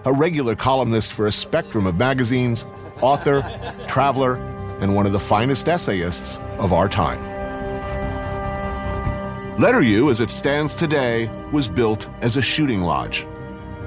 A 0.05 0.13
regular 0.13 0.55
columnist 0.55 1.11
for 1.11 1.27
a 1.27 1.31
spectrum 1.31 1.85
of 1.87 1.97
magazines, 1.97 2.63
author, 3.01 3.41
traveler, 3.89 4.37
and 4.79 4.95
one 4.95 5.05
of 5.05 5.11
the 5.11 5.19
finest 5.19 5.67
essayists 5.67 6.39
of 6.57 6.71
our 6.71 6.87
time. 6.87 7.19
Letterewe, 9.57 10.09
as 10.09 10.21
it 10.21 10.31
stands 10.31 10.73
today, 10.73 11.29
was 11.51 11.67
built 11.67 12.07
as 12.21 12.37
a 12.37 12.41
shooting 12.41 12.79
lodge. 12.79 13.27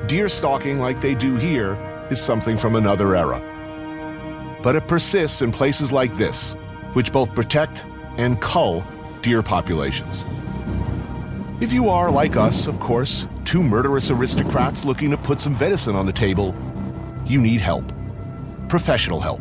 Deer 0.07 0.28
stalking 0.28 0.81
like 0.81 1.00
they 1.00 1.14
do 1.14 1.37
here 1.37 1.78
is 2.11 2.20
something 2.20 2.59
from 2.59 2.76
another 2.76 3.16
era 3.16 3.51
but 4.62 4.77
it 4.77 4.87
persists 4.87 5.42
in 5.42 5.53
places 5.53 5.92
like 5.92 6.14
this, 6.14 6.55
which 6.92 7.12
both 7.12 7.35
protect 7.35 7.85
and 8.16 8.40
cull 8.40 8.85
deer 9.22 9.42
populations. 9.42 10.25
If 11.61 11.72
you 11.72 11.88
are, 11.88 12.11
like 12.11 12.37
us, 12.37 12.66
of 12.66 12.81
course, 12.81 13.27
two 13.44 13.62
murderous 13.62 14.11
aristocrats 14.11 14.85
looking 14.85 15.11
to 15.11 15.16
put 15.16 15.40
some 15.40 15.55
venison 15.55 15.94
on 15.94 16.07
the 16.07 16.12
table, 16.12 16.55
you 17.25 17.40
need 17.40 17.61
help. 17.61 17.85
Professional 18.68 19.20
help. 19.20 19.40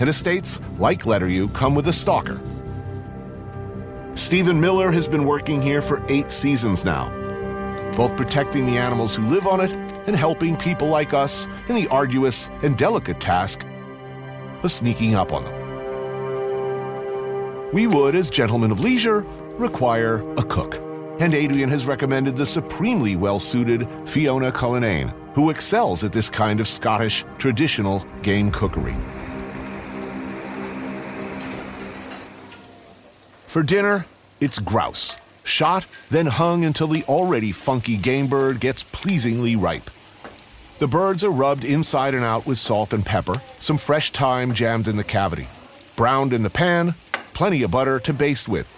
And 0.00 0.08
estates 0.08 0.60
like 0.78 1.04
Letterewe 1.04 1.52
come 1.54 1.74
with 1.74 1.88
a 1.88 1.92
stalker. 1.92 2.40
Stephen 4.14 4.60
Miller 4.60 4.90
has 4.90 5.08
been 5.08 5.24
working 5.24 5.62
here 5.62 5.80
for 5.80 6.04
eight 6.08 6.30
seasons 6.30 6.84
now, 6.84 7.08
both 7.96 8.16
protecting 8.16 8.66
the 8.66 8.76
animals 8.76 9.14
who 9.14 9.28
live 9.28 9.46
on 9.46 9.60
it 9.60 9.72
and 10.06 10.14
helping 10.14 10.56
people 10.56 10.88
like 10.88 11.14
us 11.14 11.46
in 11.68 11.74
the 11.74 11.88
arduous 11.88 12.50
and 12.62 12.76
delicate 12.76 13.20
task 13.20 13.64
of 14.64 14.72
sneaking 14.72 15.14
up 15.14 15.32
on 15.32 15.44
them. 15.44 15.54
We 17.72 17.86
would, 17.86 18.14
as 18.14 18.30
gentlemen 18.30 18.70
of 18.70 18.80
leisure, 18.80 19.26
require 19.58 20.22
a 20.36 20.42
cook. 20.42 20.80
And 21.20 21.34
Adrian 21.34 21.70
has 21.70 21.86
recommended 21.86 22.36
the 22.36 22.46
supremely 22.46 23.16
well 23.16 23.38
suited 23.38 23.88
Fiona 24.04 24.50
Cullinane, 24.50 25.12
who 25.34 25.50
excels 25.50 26.02
at 26.04 26.12
this 26.12 26.28
kind 26.28 26.60
of 26.60 26.68
Scottish 26.68 27.24
traditional 27.38 28.00
game 28.22 28.50
cookery. 28.50 28.96
For 33.46 33.62
dinner, 33.62 34.06
it's 34.40 34.58
grouse, 34.58 35.16
shot, 35.44 35.86
then 36.10 36.26
hung 36.26 36.64
until 36.64 36.88
the 36.88 37.04
already 37.04 37.52
funky 37.52 37.96
game 37.96 38.26
bird 38.26 38.58
gets 38.58 38.82
pleasingly 38.82 39.54
ripe. 39.54 39.88
The 40.80 40.88
birds 40.88 41.22
are 41.22 41.30
rubbed 41.30 41.64
inside 41.64 42.14
and 42.14 42.24
out 42.24 42.48
with 42.48 42.58
salt 42.58 42.92
and 42.92 43.06
pepper, 43.06 43.34
some 43.60 43.78
fresh 43.78 44.10
thyme 44.10 44.52
jammed 44.52 44.88
in 44.88 44.96
the 44.96 45.04
cavity, 45.04 45.46
browned 45.94 46.32
in 46.32 46.42
the 46.42 46.50
pan, 46.50 46.94
plenty 47.32 47.62
of 47.62 47.70
butter 47.70 48.00
to 48.00 48.12
baste 48.12 48.48
with. 48.48 48.68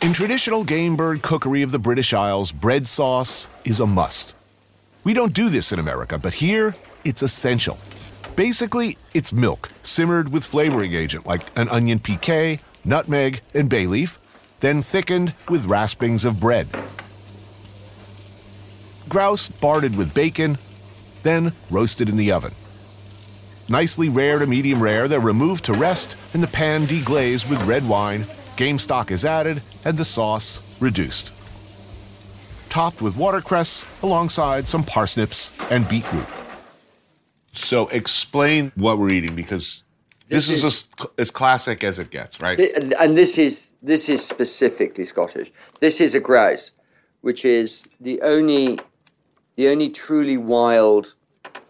In 0.00 0.12
traditional 0.12 0.62
game 0.62 0.94
bird 0.94 1.22
cookery 1.22 1.62
of 1.62 1.72
the 1.72 1.80
British 1.80 2.12
Isles, 2.12 2.52
bread 2.52 2.86
sauce 2.86 3.48
is 3.64 3.80
a 3.80 3.86
must. 3.86 4.32
We 5.02 5.12
don't 5.12 5.32
do 5.34 5.48
this 5.48 5.72
in 5.72 5.80
America, 5.80 6.18
but 6.18 6.34
here 6.34 6.76
it's 7.04 7.22
essential. 7.22 7.78
Basically, 8.36 8.96
it's 9.12 9.32
milk 9.32 9.68
simmered 9.82 10.28
with 10.28 10.44
flavoring 10.44 10.92
agent 10.92 11.26
like 11.26 11.42
an 11.58 11.68
onion 11.68 11.98
piqué, 11.98 12.60
nutmeg, 12.84 13.40
and 13.54 13.68
bay 13.68 13.88
leaf, 13.88 14.20
then 14.60 14.82
thickened 14.82 15.34
with 15.48 15.66
raspings 15.66 16.24
of 16.24 16.38
bread. 16.38 16.68
Grouse 19.08 19.48
barded 19.48 19.96
with 19.96 20.14
bacon, 20.14 20.58
then 21.26 21.52
roasted 21.70 22.08
in 22.08 22.16
the 22.16 22.32
oven. 22.32 22.52
Nicely 23.68 24.08
rare 24.08 24.38
to 24.38 24.46
medium 24.46 24.80
rare, 24.82 25.08
they're 25.08 25.20
removed 25.20 25.64
to 25.64 25.72
rest 25.72 26.16
and 26.34 26.42
the 26.42 26.46
pan 26.46 26.82
deglazed 26.82 27.50
with 27.50 27.60
red 27.64 27.86
wine, 27.88 28.24
game 28.56 28.78
stock 28.78 29.10
is 29.10 29.24
added, 29.24 29.60
and 29.84 29.98
the 29.98 30.04
sauce 30.04 30.60
reduced. 30.80 31.32
Topped 32.68 33.00
with 33.02 33.16
watercress 33.16 33.84
alongside 34.02 34.66
some 34.66 34.84
parsnips 34.84 35.50
and 35.70 35.88
beetroot. 35.88 36.26
So 37.52 37.88
explain 37.88 38.70
what 38.76 38.98
we're 38.98 39.10
eating 39.10 39.34
because 39.34 39.82
this, 40.28 40.48
This 40.48 40.58
is, 40.58 40.64
is- 40.64 40.88
as, 40.98 41.06
as 41.18 41.30
classic 41.30 41.82
as 41.84 41.98
it 41.98 42.10
gets, 42.10 42.40
right? 42.40 42.58
Thi- 42.58 42.74
And, 42.74 42.92
and 42.94 43.16
this 43.16 43.38
is 43.38 43.72
this 43.82 44.08
is 44.08 44.24
specifically 44.24 45.04
Scottish. 45.04 45.52
This 45.80 46.00
is 46.00 46.14
a 46.14 46.20
grouse, 46.20 46.72
which 47.20 47.44
is 47.44 47.84
the 48.00 48.20
only 48.22 48.78
the 49.56 49.68
only 49.68 49.88
truly 49.88 50.36
wild 50.36 51.14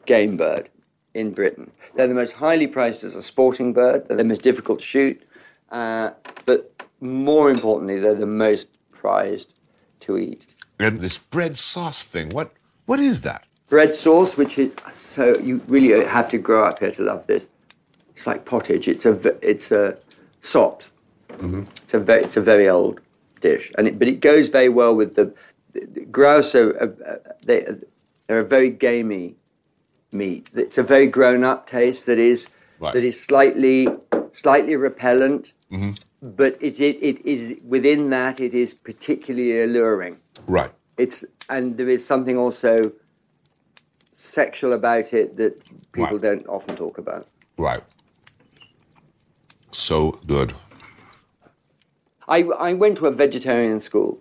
game 0.05 0.37
bird 0.37 0.69
in 1.15 1.33
Britain. 1.33 1.71
They're 1.95 2.07
the 2.07 2.15
most 2.15 2.33
highly 2.33 2.67
priced 2.67 3.05
as 3.05 3.15
a 3.15 3.23
sporting 3.23 3.73
bird. 3.73 4.07
They're 4.07 4.17
the 4.17 4.25
most 4.25 4.43
difficult 4.43 4.81
to 4.81 4.85
shoot, 4.85 5.23
uh, 5.71 6.11
but 6.45 6.83
more 7.01 7.51
importantly, 7.51 7.99
they're 7.99 8.15
the 8.15 8.27
most 8.27 8.69
prized 8.93 9.55
to 10.01 10.19
eat. 10.19 10.47
And 10.79 11.01
this 11.01 11.19
bread 11.19 11.57
sauce 11.57 12.05
thing, 12.05 12.29
what 12.31 12.53
what 12.85 13.01
is 13.01 13.23
that? 13.23 13.45
Bread 13.69 13.95
sauce, 13.95 14.37
which 14.37 14.59
is 14.59 14.75
so 14.91 15.39
you 15.39 15.61
really 15.69 16.05
have 16.05 16.29
to 16.29 16.39
grow 16.39 16.65
up 16.67 16.79
here 16.79 16.91
to 16.93 17.03
love 17.03 17.27
this. 17.27 17.49
It's 18.15 18.27
like 18.27 18.45
pottage. 18.45 18.89
It's 18.89 19.07
a 19.07 19.13
it's 19.43 19.71
a 19.71 19.97
sops. 20.41 20.93
Mm-hmm. 21.31 21.65
It's 21.83 21.95
a 21.95 21.99
very, 21.99 22.23
it's 22.23 22.37
a 22.37 22.41
very 22.41 22.69
old 22.69 23.01
dish, 23.41 23.73
and 23.79 23.89
it, 23.89 23.99
but 23.99 24.09
it 24.09 24.21
goes 24.21 24.49
very 24.49 24.69
well 24.69 24.95
with 24.95 25.17
the 25.17 25.33
grouse. 26.11 26.55
Are, 26.55 26.73
uh, 26.83 27.33
they, 27.45 27.67
they're 28.27 28.41
a 28.41 28.45
very 28.45 28.71
gamey 28.71 29.37
meat. 30.13 30.51
It's 30.55 30.79
a 30.79 30.83
very 30.83 31.07
grown-up 31.07 31.67
taste 31.67 32.07
that 32.07 32.19
is 32.19 32.49
Right. 32.79 32.93
that 32.93 33.05
is 33.05 33.19
slightly 33.19 33.89
slightly 34.33 34.77
repellent, 34.77 35.55
Mm-hmm. 35.73 35.93
but 36.37 36.57
it, 36.61 36.79
it 36.81 36.99
it 37.03 37.25
is 37.27 37.57
within 37.65 38.11
that 38.11 38.39
it 38.41 38.53
is 38.55 38.75
particularly 38.75 39.63
alluring. 39.63 40.19
Right. 40.47 40.71
It's 40.99 41.25
and 41.49 41.77
there 41.79 41.89
is 41.89 42.07
something 42.07 42.37
also 42.37 42.93
sexual 44.13 44.73
about 44.75 45.13
it 45.13 45.37
that 45.37 45.61
people 45.93 46.19
don't 46.19 46.47
often 46.49 46.77
talk 46.77 46.99
about. 46.99 47.27
Right. 47.59 47.83
So 49.73 50.19
good. 50.27 50.55
I, 52.29 52.43
I 52.43 52.75
went 52.75 52.99
to 52.99 53.07
a 53.07 53.11
vegetarian 53.11 53.81
school. 53.81 54.19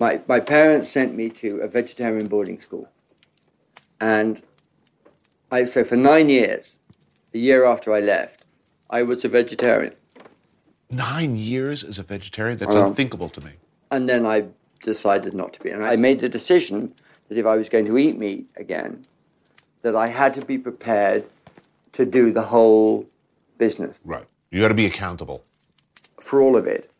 My, 0.00 0.20
my 0.26 0.40
parents 0.40 0.88
sent 0.88 1.14
me 1.14 1.28
to 1.30 1.60
a 1.60 1.68
vegetarian 1.68 2.26
boarding 2.26 2.58
school. 2.58 2.88
And 4.00 4.42
I, 5.52 5.64
so 5.66 5.84
for 5.84 5.96
nine 5.96 6.30
years, 6.30 6.78
a 7.34 7.38
year 7.38 7.64
after 7.66 7.92
I 7.92 8.00
left, 8.00 8.44
I 8.88 9.02
was 9.02 9.24
a 9.26 9.28
vegetarian. 9.28 9.92
Nine 10.90 11.36
years 11.36 11.84
as 11.84 11.98
a 11.98 12.02
vegetarian? 12.02 12.56
That's 12.58 12.74
Uh-huh. 12.74 12.86
unthinkable 12.88 13.28
to 13.28 13.40
me. 13.42 13.52
And 13.90 14.08
then 14.08 14.24
I 14.24 14.46
decided 14.82 15.34
not 15.34 15.52
to 15.52 15.60
be. 15.60 15.70
And 15.70 15.84
I 15.84 15.96
made 15.96 16.20
the 16.20 16.28
decision 16.30 16.92
that 17.28 17.36
if 17.36 17.44
I 17.44 17.54
was 17.56 17.68
going 17.68 17.84
to 17.84 17.98
eat 17.98 18.18
meat 18.18 18.48
again, 18.56 19.02
that 19.82 19.94
I 19.94 20.06
had 20.06 20.32
to 20.34 20.44
be 20.44 20.56
prepared 20.58 21.24
to 21.92 22.06
do 22.06 22.32
the 22.32 22.42
whole 22.42 23.06
business. 23.58 24.00
Right. 24.04 24.24
You 24.50 24.60
got 24.62 24.68
to 24.68 24.74
be 24.74 24.86
accountable. 24.86 25.44
for 26.20 26.40
all 26.42 26.54
of 26.56 26.66
it, 26.66 26.90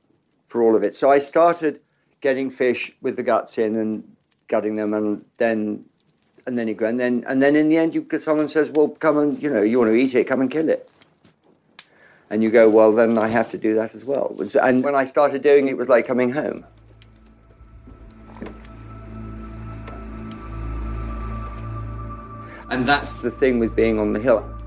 for 0.48 0.62
all 0.62 0.74
of 0.74 0.82
it. 0.82 0.94
So 0.94 1.10
I 1.10 1.18
started 1.18 1.80
getting 2.20 2.50
fish 2.50 2.92
with 3.00 3.16
the 3.16 3.22
guts 3.22 3.59
in 3.59 3.76
and 3.76 4.16
gutting 4.48 4.76
them, 4.76 4.94
and 4.94 5.24
then 5.37 5.85
and 6.46 6.59
then 6.59 6.68
you 6.68 6.74
go, 6.74 6.87
and 6.87 6.98
then 6.98 7.24
and 7.26 7.40
then 7.40 7.56
in 7.56 7.68
the 7.68 7.76
end, 7.76 7.94
you 7.94 8.06
someone 8.20 8.48
says, 8.48 8.70
"Well, 8.70 8.88
come 8.88 9.18
and 9.18 9.42
you 9.42 9.50
know, 9.50 9.62
you 9.62 9.78
want 9.78 9.90
to 9.90 9.94
eat 9.94 10.14
it, 10.14 10.24
come 10.24 10.40
and 10.40 10.50
kill 10.50 10.68
it." 10.68 10.90
And 12.28 12.42
you 12.42 12.50
go, 12.50 12.68
"Well, 12.68 12.92
then 12.92 13.18
I 13.18 13.28
have 13.28 13.50
to 13.52 13.59
do 13.59 13.74
that 13.74 13.94
as 13.94 14.04
well." 14.04 14.37
And 14.61 14.85
when 14.85 14.94
I 14.94 15.04
started 15.04 15.42
doing 15.42 15.68
it, 15.68 15.72
it 15.72 15.76
was 15.76 15.88
like 15.88 16.06
coming 16.06 16.33
home. 16.33 16.64
And 22.70 22.87
that's 22.87 23.14
the 23.14 23.33
thing 23.33 23.59
with 23.59 23.74
being 23.74 23.98
on 23.98 24.12
the 24.12 24.20
hill. 24.20 24.60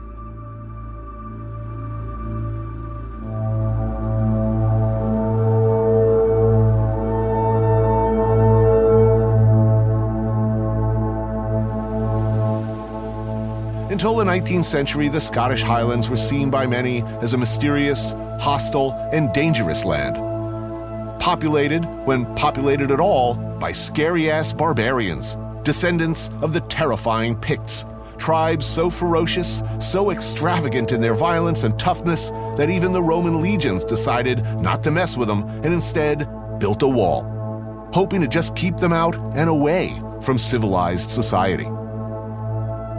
Until 14.03 14.17
the 14.17 14.25
19th 14.25 14.65
century, 14.65 15.07
the 15.07 15.21
Scottish 15.21 15.61
Highlands 15.61 16.09
were 16.09 16.17
seen 16.17 16.49
by 16.49 16.67
many 16.67 17.03
as 17.21 17.31
a 17.31 17.37
mysterious, 17.37 18.11
hostile, 18.37 18.91
and 19.13 19.31
dangerous 19.31 19.85
land. 19.85 20.17
Populated, 21.21 21.85
when 22.03 22.25
populated 22.35 22.91
at 22.91 22.99
all, 22.99 23.35
by 23.35 23.71
scary 23.71 24.29
ass 24.29 24.51
barbarians, 24.51 25.37
descendants 25.63 26.31
of 26.41 26.51
the 26.51 26.59
terrifying 26.59 27.33
Picts, 27.37 27.85
tribes 28.17 28.65
so 28.65 28.89
ferocious, 28.89 29.63
so 29.79 30.11
extravagant 30.11 30.91
in 30.91 30.99
their 30.99 31.15
violence 31.15 31.63
and 31.63 31.79
toughness 31.79 32.29
that 32.57 32.69
even 32.69 32.91
the 32.91 33.01
Roman 33.01 33.39
legions 33.39 33.85
decided 33.85 34.43
not 34.57 34.83
to 34.83 34.91
mess 34.91 35.15
with 35.15 35.29
them 35.29 35.43
and 35.63 35.67
instead 35.67 36.27
built 36.59 36.83
a 36.83 36.87
wall, 36.89 37.23
hoping 37.93 38.19
to 38.19 38.27
just 38.27 38.53
keep 38.53 38.75
them 38.75 38.91
out 38.91 39.15
and 39.33 39.49
away 39.49 39.97
from 40.21 40.37
civilized 40.37 41.09
society. 41.09 41.69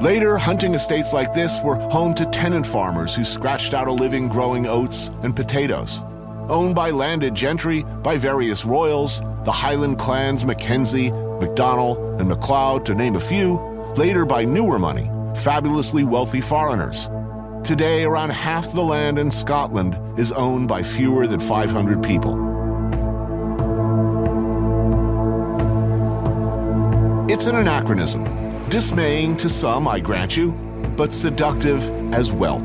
Later, 0.01 0.37
hunting 0.37 0.75
estates 0.75 1.13
like 1.13 1.33
this 1.33 1.63
were 1.63 1.77
home 1.77 2.15
to 2.17 2.27
tenant 2.27 2.67
farmers 2.67 3.15
who 3.15 3.23
scratched 3.23 3.75
out 3.75 3.87
a 3.87 3.93
living 3.93 4.29
growing 4.29 4.67
oats 4.67 5.11
and 5.23 5.37
potatoes. 5.37 6.03
Owned 6.49 6.75
by 6.75 6.91
landed 6.91 7.35
gentry, 7.35 7.85
by 8.03 8.17
various 8.17 8.65
royals, 8.65 9.21
the 9.45 9.53
Highland 9.53 9.99
clans 9.99 10.45
Mackenzie, 10.45 11.13
MacDonald, 11.13 12.21
and 12.21 12.29
MacLeod, 12.29 12.85
to 12.87 12.95
name 12.95 13.15
a 13.15 13.21
few, 13.21 13.57
later 13.97 14.27
by 14.27 14.45
newer 14.45 14.81
money, 14.81 15.09
fabulously 15.41 16.03
wealthy 16.03 16.41
foreigners. 16.41 17.09
Today, 17.63 18.05
around 18.05 18.31
half 18.31 18.73
the 18.73 18.83
land 18.83 19.19
in 19.19 19.31
Scotland 19.31 19.97
is 20.19 20.33
owned 20.33 20.69
by 20.69 20.83
fewer 20.83 21.27
than 21.29 21.39
500 21.39 22.03
people. 22.03 22.35
It's 27.31 27.47
an 27.47 27.57
anachronism. 27.57 28.44
Dismaying 28.75 29.37
to 29.37 29.49
some, 29.49 29.87
I 29.87 30.01
grant 30.01 30.37
you, 30.37 30.51
but 30.97 31.13
seductive 31.13 31.81
as 32.13 32.33
well. 32.33 32.59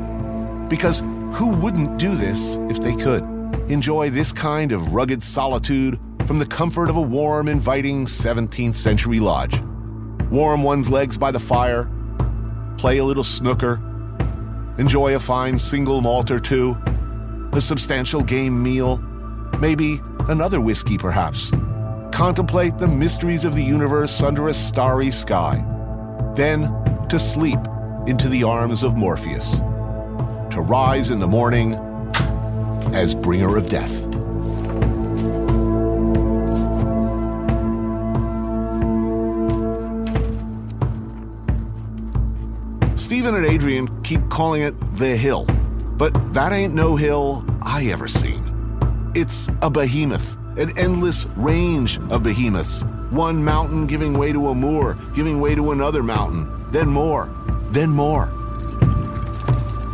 Because 0.68 1.04
who 1.34 1.50
wouldn't 1.50 1.98
do 2.00 2.16
this 2.16 2.56
if 2.68 2.80
they 2.80 2.96
could? 2.96 3.22
Enjoy 3.70 4.10
this 4.10 4.32
kind 4.32 4.72
of 4.72 4.92
rugged 4.92 5.22
solitude 5.22 6.00
from 6.26 6.40
the 6.40 6.46
comfort 6.46 6.90
of 6.90 6.96
a 6.96 7.00
warm, 7.00 7.46
inviting 7.46 8.06
17th 8.06 8.74
century 8.74 9.20
lodge. 9.20 9.62
Warm 10.32 10.64
one's 10.64 10.90
legs 10.90 11.16
by 11.16 11.30
the 11.30 11.38
fire, 11.38 11.88
play 12.76 12.98
a 12.98 13.04
little 13.04 13.22
snooker, 13.22 13.80
enjoy 14.78 15.14
a 15.14 15.20
fine 15.20 15.56
single 15.56 16.00
malt 16.00 16.32
or 16.32 16.40
two, 16.40 16.76
a 17.52 17.60
substantial 17.60 18.20
game 18.20 18.60
meal, 18.60 18.96
maybe 19.60 20.00
another 20.28 20.60
whiskey 20.60 20.98
perhaps. 20.98 21.52
Contemplate 22.10 22.78
the 22.78 22.88
mysteries 22.88 23.44
of 23.44 23.54
the 23.54 23.62
universe 23.62 24.24
under 24.24 24.48
a 24.48 24.52
starry 24.52 25.12
sky. 25.12 25.64
Then 26.36 26.72
to 27.08 27.18
sleep 27.18 27.58
into 28.06 28.28
the 28.28 28.44
arms 28.44 28.82
of 28.82 28.96
Morpheus. 28.96 29.58
To 29.58 30.60
rise 30.60 31.10
in 31.10 31.18
the 31.18 31.28
morning 31.28 31.74
as 32.94 33.14
bringer 33.14 33.56
of 33.56 33.68
death. 33.68 34.06
Stephen 42.98 43.34
and 43.34 43.44
Adrian 43.44 44.02
keep 44.02 44.28
calling 44.28 44.62
it 44.62 44.74
the 44.96 45.16
hill, 45.16 45.44
but 45.96 46.32
that 46.32 46.52
ain't 46.52 46.74
no 46.74 46.96
hill 46.96 47.44
I 47.62 47.86
ever 47.86 48.08
seen. 48.08 48.42
It's 49.14 49.48
a 49.62 49.68
behemoth, 49.70 50.36
an 50.60 50.76
endless 50.76 51.24
range 51.36 51.98
of 52.10 52.22
behemoths. 52.22 52.82
One 53.10 53.42
mountain 53.42 53.86
giving 53.86 54.12
way 54.12 54.30
to 54.32 54.48
a 54.48 54.54
moor, 54.54 54.96
giving 55.14 55.40
way 55.40 55.54
to 55.54 55.72
another 55.72 56.02
mountain, 56.02 56.70
then 56.70 56.88
more, 56.88 57.30
then 57.70 57.88
more. 57.88 58.26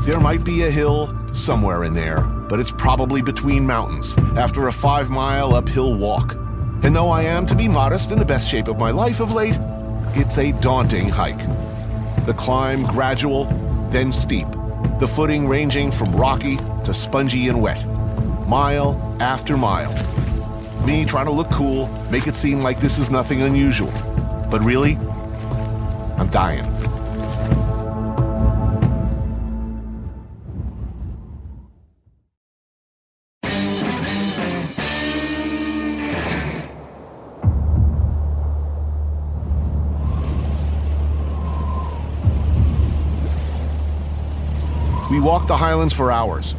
There 0.05 0.19
might 0.19 0.43
be 0.43 0.65
a 0.65 0.71
hill 0.71 1.17
somewhere 1.33 1.85
in 1.85 1.95
there, 1.95 2.23
but 2.23 2.59
it's 2.59 2.73
probably 2.73 3.23
between 3.23 3.65
mountains 3.65 4.19
after 4.37 4.67
a 4.67 4.73
five 4.73 5.09
mile 5.09 5.55
uphill 5.55 5.95
walk. 5.95 6.35
And 6.83 6.95
though 6.95 7.11
I 7.11 7.23
am, 7.23 7.47
to 7.47 7.55
be 7.55 7.69
modest, 7.69 8.11
in 8.11 8.19
the 8.19 8.25
best 8.25 8.49
shape 8.49 8.67
of 8.67 8.77
my 8.77 8.91
life 8.91 9.21
of 9.21 9.33
late, 9.33 9.59
it's 10.15 10.37
a 10.39 10.51
daunting 10.61 11.09
hike. 11.09 11.47
The 12.27 12.35
climb 12.37 12.85
gradual, 12.87 13.45
then 13.93 14.11
steep, 14.11 14.47
the 14.99 15.07
footing 15.09 15.47
ranging 15.47 15.93
from 15.93 16.15
rocky 16.15 16.57
to 16.57 16.93
spongy 16.93 17.49
and 17.49 17.63
wet, 17.63 17.87
mile 18.49 19.17
after 19.21 19.57
mile. 19.57 20.26
Me 20.87 21.05
trying 21.05 21.27
to 21.27 21.33
look 21.33 21.51
cool, 21.51 21.89
make 22.13 22.29
it 22.29 22.37
seem 22.37 22.61
like 22.61 22.79
this 22.79 22.97
is 22.97 23.11
nothing 23.11 23.43
unusual. 23.43 23.91
But 24.49 24.61
really, 24.61 24.95
I'm 26.17 26.29
dying. 26.29 26.65
We 45.11 45.19
walked 45.19 45.49
the 45.49 45.57
highlands 45.57 45.93
for 45.93 46.13
hours. 46.13 46.55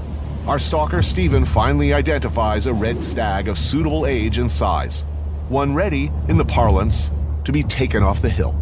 Our 0.47 0.59
stalker, 0.59 1.01
Stephen, 1.01 1.43
finally 1.43 1.91
identifies 1.91 2.67
a 2.67 2.73
red 2.73 3.03
stag 3.03 3.49
of 3.49 3.57
suitable 3.57 4.05
age 4.05 4.37
and 4.37 4.49
size, 4.49 5.05
one 5.49 5.75
ready, 5.75 6.09
in 6.29 6.37
the 6.37 6.45
parlance, 6.45 7.11
to 7.43 7.51
be 7.51 7.63
taken 7.63 8.01
off 8.01 8.21
the 8.21 8.29
hill. 8.29 8.55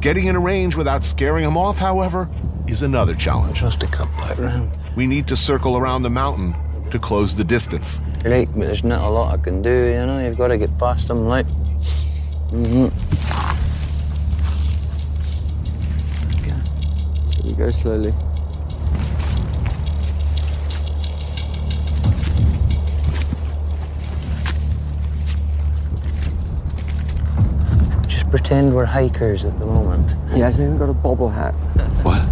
Getting 0.00 0.26
in 0.26 0.34
a 0.34 0.40
range 0.40 0.74
without 0.74 1.04
scaring 1.04 1.44
him 1.44 1.56
off, 1.56 1.78
however, 1.78 2.28
is 2.66 2.82
another 2.82 3.14
challenge. 3.14 3.60
Just 3.60 3.78
to 3.78 3.86
cut 3.86 4.08
back 4.16 4.38
round. 4.38 4.76
We 4.96 5.06
need 5.06 5.28
to 5.28 5.36
circle 5.36 5.76
around 5.76 6.02
the 6.02 6.10
mountain 6.10 6.56
to 6.90 6.98
close 6.98 7.36
the 7.36 7.44
distance. 7.44 8.00
Like, 8.24 8.52
but 8.52 8.66
there's 8.66 8.82
not 8.82 9.02
a 9.02 9.08
lot 9.08 9.32
I 9.32 9.36
can 9.40 9.62
do, 9.62 9.70
you 9.70 10.04
know? 10.04 10.18
You've 10.18 10.36
got 10.36 10.48
to 10.48 10.58
get 10.58 10.76
past 10.78 11.06
them, 11.06 11.26
like. 11.26 11.46
Mm-hmm. 12.50 12.88
So 17.28 17.42
we 17.44 17.52
go 17.52 17.70
slowly. 17.70 18.12
Pretend 28.30 28.72
we're 28.72 28.84
hikers 28.84 29.44
at 29.44 29.58
the 29.58 29.66
moment. 29.66 30.14
He 30.32 30.38
hasn't 30.38 30.68
even 30.68 30.78
got 30.78 30.88
a 30.88 30.94
bobble 30.94 31.28
hat. 31.28 31.52
What? 32.04 32.22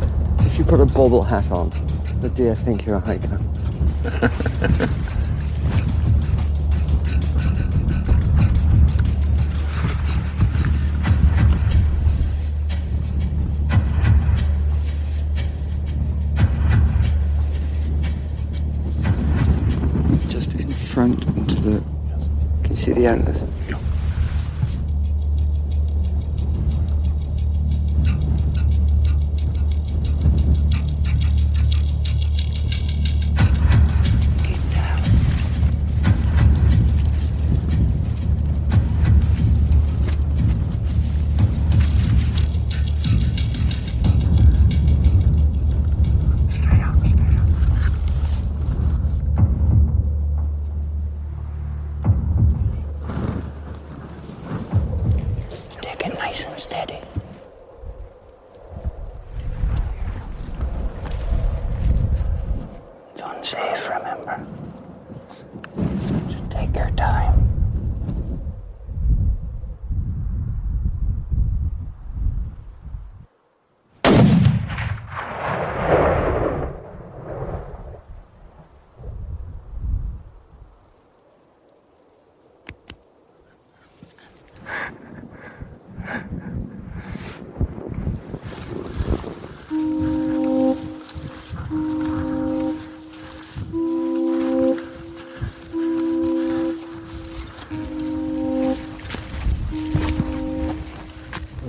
If 0.47 0.57
you 0.57 0.65
put 0.65 0.79
a 0.81 0.87
bobble 0.87 1.25
hat 1.25 1.51
on, 1.51 1.71
the 2.21 2.29
deer 2.29 2.55
think 2.55 2.87
you're 2.87 2.97
a 2.97 3.01
hiker. 3.01 3.39
Just 20.29 20.55
in 20.55 20.73
front 20.73 21.25
into 21.37 21.57
the. 21.57 21.83
Can 22.63 22.71
you 22.71 22.77
see 22.77 22.93
the 22.93 23.07
antlers? 23.07 23.47
Nice 56.39 56.47
and 56.47 56.61
steady. 56.61 57.18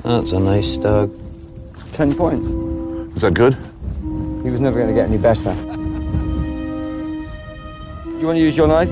That's 0.09 0.31
a 0.31 0.39
nice 0.39 0.73
stag. 0.73 1.11
Ten 1.91 2.15
points. 2.15 2.47
Is 3.15 3.21
that 3.21 3.35
good? 3.35 3.55
He 4.43 4.49
was 4.49 4.59
never 4.59 4.79
going 4.79 4.87
to 4.87 4.95
get 4.95 5.07
any 5.07 5.19
better. 5.19 5.53
Do 8.03 8.17
you 8.17 8.25
want 8.25 8.37
to 8.37 8.41
use 8.41 8.57
your 8.57 8.67
knife? 8.67 8.89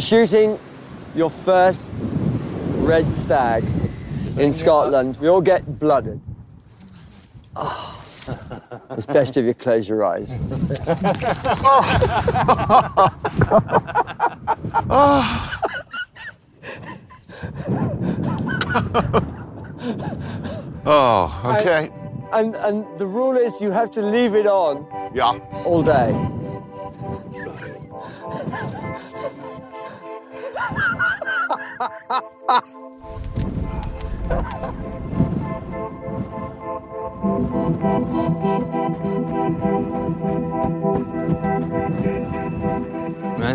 For 0.00 0.06
shooting 0.06 0.58
your 1.14 1.28
first 1.28 1.92
red 2.78 3.14
stag 3.14 3.62
in 4.38 4.50
Scotland, 4.54 5.18
we 5.18 5.28
all 5.28 5.42
get 5.42 5.78
blooded. 5.78 6.22
Oh, 7.54 8.02
it's 8.92 9.04
best 9.04 9.36
if 9.36 9.44
you 9.44 9.52
close 9.52 9.86
your 9.86 10.02
eyes. 10.06 10.38
Oh, 20.86 21.56
okay. 21.60 21.90
And, 22.32 22.56
and 22.56 22.98
the 22.98 23.06
rule 23.06 23.36
is 23.36 23.60
you 23.60 23.70
have 23.70 23.90
to 23.92 24.02
leave 24.02 24.34
it 24.34 24.46
on 24.46 24.86
Yeah. 25.14 25.38
all 25.64 25.82
day. 25.82 26.39
How's 32.50 32.64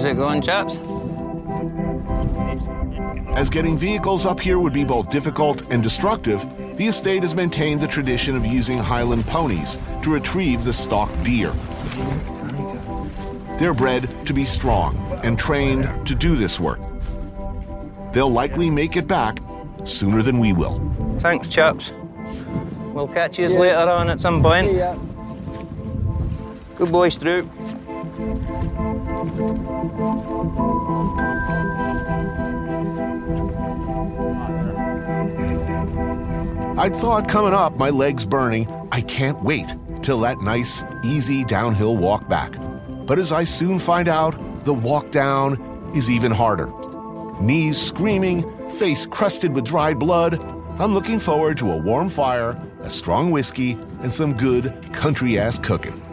it 0.05 0.15
going, 0.15 0.41
chaps? 0.41 0.77
As 3.35 3.49
getting 3.49 3.75
vehicles 3.75 4.25
up 4.25 4.39
here 4.39 4.59
would 4.59 4.71
be 4.71 4.85
both 4.85 5.09
difficult 5.09 5.69
and 5.69 5.83
destructive, 5.83 6.45
the 6.77 6.87
estate 6.87 7.23
has 7.23 7.35
maintained 7.35 7.81
the 7.81 7.87
tradition 7.87 8.37
of 8.37 8.45
using 8.45 8.77
Highland 8.77 9.27
ponies 9.27 9.77
to 10.03 10.13
retrieve 10.13 10.63
the 10.63 10.71
stalked 10.71 11.21
deer. 11.25 11.51
They're 13.59 13.73
bred 13.73 14.25
to 14.25 14.33
be 14.33 14.45
strong 14.45 14.95
and 15.21 15.37
trained 15.37 16.07
to 16.07 16.15
do 16.15 16.37
this 16.37 16.61
work. 16.61 16.79
They'll 18.16 18.32
likely 18.32 18.70
make 18.70 18.95
it 18.95 19.07
back 19.07 19.39
sooner 19.84 20.22
than 20.22 20.39
we 20.39 20.53
will. 20.53 20.80
Thanks, 21.20 21.49
chaps. 21.49 21.91
We'll 22.93 23.09
catch 23.09 23.38
you 23.38 23.49
later 23.49 23.89
on 23.89 24.09
at 24.09 24.22
some 24.22 24.41
point. 24.41 24.72
Good 26.78 26.93
boy, 26.93 27.09
Stroop. 27.09 27.45
I'd 36.78 36.95
thought 36.95 37.28
coming 37.28 37.53
up, 37.53 37.76
my 37.76 37.89
legs 37.89 38.26
burning, 38.26 38.70
I 38.93 39.01
can't 39.01 39.43
wait 39.43 39.68
till 40.03 40.22
that 40.22 40.39
nice, 40.39 40.86
easy 41.03 41.43
downhill 41.43 41.97
walk 41.97 42.30
back. 42.30 42.55
But 43.05 43.20
as 43.20 43.34
I 43.34 43.43
soon 43.43 43.78
find 43.78 44.07
out, 44.07 44.63
the 44.63 44.74
walk 44.74 45.11
down 45.11 45.91
is 45.93 46.09
even 46.09 46.32
harder. 46.32 46.72
Knees 47.41 47.81
screaming, 47.81 48.43
face 48.69 49.05
crusted 49.05 49.53
with 49.53 49.65
dried 49.65 49.99
blood, 49.99 50.39
I'm 50.79 50.93
looking 50.93 51.19
forward 51.19 51.57
to 51.59 51.71
a 51.71 51.77
warm 51.77 52.09
fire, 52.09 52.61
a 52.81 52.89
strong 52.89 53.31
whiskey, 53.31 53.73
and 54.01 54.13
some 54.13 54.36
good 54.36 54.93
country 54.93 55.39
ass 55.39 55.57
cooking. 55.59 56.04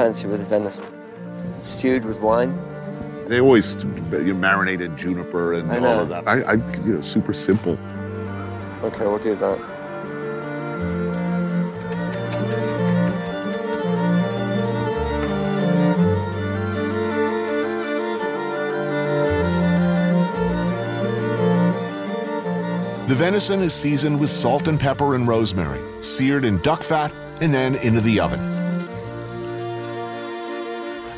Fancy 0.00 0.26
with 0.26 0.40
the 0.40 0.46
venison? 0.46 0.86
Stewed 1.62 2.06
with 2.06 2.18
wine 2.20 2.58
They 3.28 3.38
always 3.38 3.74
you 3.74 4.34
marinate 4.34 4.80
in 4.80 4.96
juniper 4.96 5.52
and 5.52 5.70
I 5.70 5.76
all 5.76 6.00
of 6.00 6.08
that. 6.08 6.26
I, 6.26 6.40
I, 6.40 6.52
you 6.54 6.94
know, 6.94 7.00
super 7.02 7.34
simple. 7.34 7.78
Okay, 8.82 9.04
we'll 9.04 9.18
do 9.18 9.34
that. 9.34 9.58
The 23.06 23.14
venison 23.14 23.60
is 23.60 23.74
seasoned 23.74 24.18
with 24.18 24.30
salt 24.30 24.66
and 24.66 24.80
pepper 24.80 25.14
and 25.14 25.28
rosemary, 25.28 25.80
seared 26.02 26.46
in 26.46 26.58
duck 26.62 26.82
fat, 26.82 27.12
and 27.42 27.52
then 27.52 27.74
into 27.74 28.00
the 28.00 28.20
oven. 28.20 28.49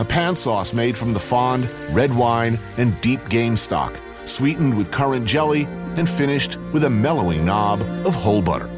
A 0.03 0.05
pan 0.05 0.35
sauce 0.35 0.73
made 0.73 0.99
from 0.99 1.13
the 1.13 1.21
fond, 1.21 1.71
red 1.95 2.13
wine, 2.13 2.59
and 2.77 3.01
deep 3.03 3.29
game 3.29 3.57
stock, 3.57 3.97
sweetened 4.25 4.77
with 4.77 4.91
currant 4.91 5.25
jelly 5.25 5.63
and 5.95 6.11
finished 6.11 6.57
with 6.73 6.83
a 6.83 6.91
mellowing 6.91 7.45
knob 7.45 7.83
of 8.05 8.13
whole 8.13 8.43
butter. 8.43 8.69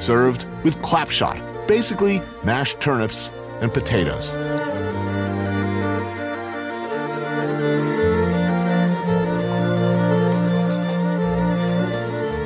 Served 0.00 0.46
with 0.64 0.78
clapshot, 0.78 1.68
basically 1.68 2.22
mashed 2.42 2.80
turnips 2.80 3.30
and 3.60 3.74
potatoes. 3.74 4.32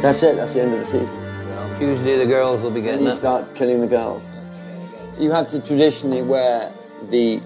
That's 0.03 0.21
it. 0.25 0.35
That's 0.35 0.55
the 0.55 0.63
end 0.63 0.73
of 0.73 0.81
the 0.81 0.85
season. 0.85 1.20
Tuesday, 1.81 2.19
the 2.19 2.27
girls 2.27 2.61
will 2.63 2.71
be 2.71 2.83
Then 2.83 2.91
getting 2.91 3.07
you 3.07 3.13
it. 3.13 3.17
start 3.17 3.55
killing 3.55 3.81
the 3.81 3.87
girls. 3.87 4.33
You 5.19 5.31
have 5.31 5.49
to 5.49 5.61
traditionally 5.63 6.21
wear 6.21 6.71
the 7.09 7.41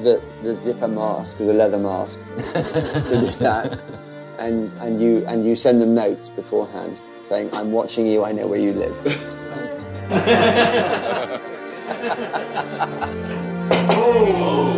the, 0.00 0.22
the 0.42 0.54
zipper 0.54 0.88
mask 0.88 1.38
or 1.40 1.44
the 1.44 1.52
leather 1.52 1.76
mask 1.78 2.18
to 2.54 3.20
do 3.20 3.26
that, 3.44 3.78
and 4.38 4.72
and 4.80 4.98
you 4.98 5.26
and 5.26 5.44
you 5.44 5.54
send 5.54 5.82
them 5.82 5.94
notes 5.94 6.30
beforehand 6.30 6.96
saying, 7.20 7.50
"I'm 7.52 7.70
watching 7.70 8.06
you. 8.06 8.24
I 8.24 8.32
know 8.32 8.46
where 8.46 8.58
you 8.58 8.72
live." 8.72 8.96
Oh. 13.88 14.75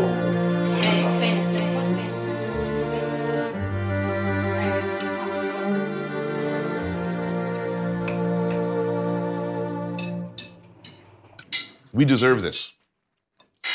We 11.98 12.04
deserve 12.04 12.42
this. 12.42 12.74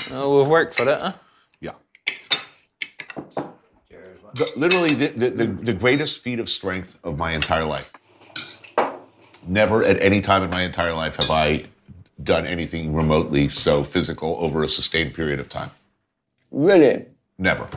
Oh, 0.10 0.40
we've 0.40 0.48
worked 0.48 0.76
for 0.76 0.84
it, 0.84 0.98
huh? 0.98 1.12
Yeah. 1.60 1.74
The- 3.36 4.50
literally, 4.56 4.94
the, 4.94 5.08
the, 5.08 5.30
the, 5.30 5.46
the 5.48 5.74
greatest 5.74 6.24
feat 6.24 6.40
of 6.40 6.48
strength 6.48 6.98
of 7.04 7.18
my 7.18 7.34
entire 7.34 7.66
life. 7.66 7.92
Never 9.46 9.84
at 9.84 10.02
any 10.02 10.22
time 10.22 10.42
in 10.42 10.50
my 10.50 10.62
entire 10.62 10.94
life 10.94 11.18
have 11.18 11.30
I 11.30 11.66
done 12.24 12.46
anything 12.48 12.94
remotely 12.96 13.50
so 13.50 13.84
physical 13.84 14.38
over 14.40 14.64
a 14.64 14.70
sustained 14.70 15.14
period 15.14 15.42
of 15.42 15.50
time. 15.50 15.72
really? 16.50 17.06
Never. 17.38 17.68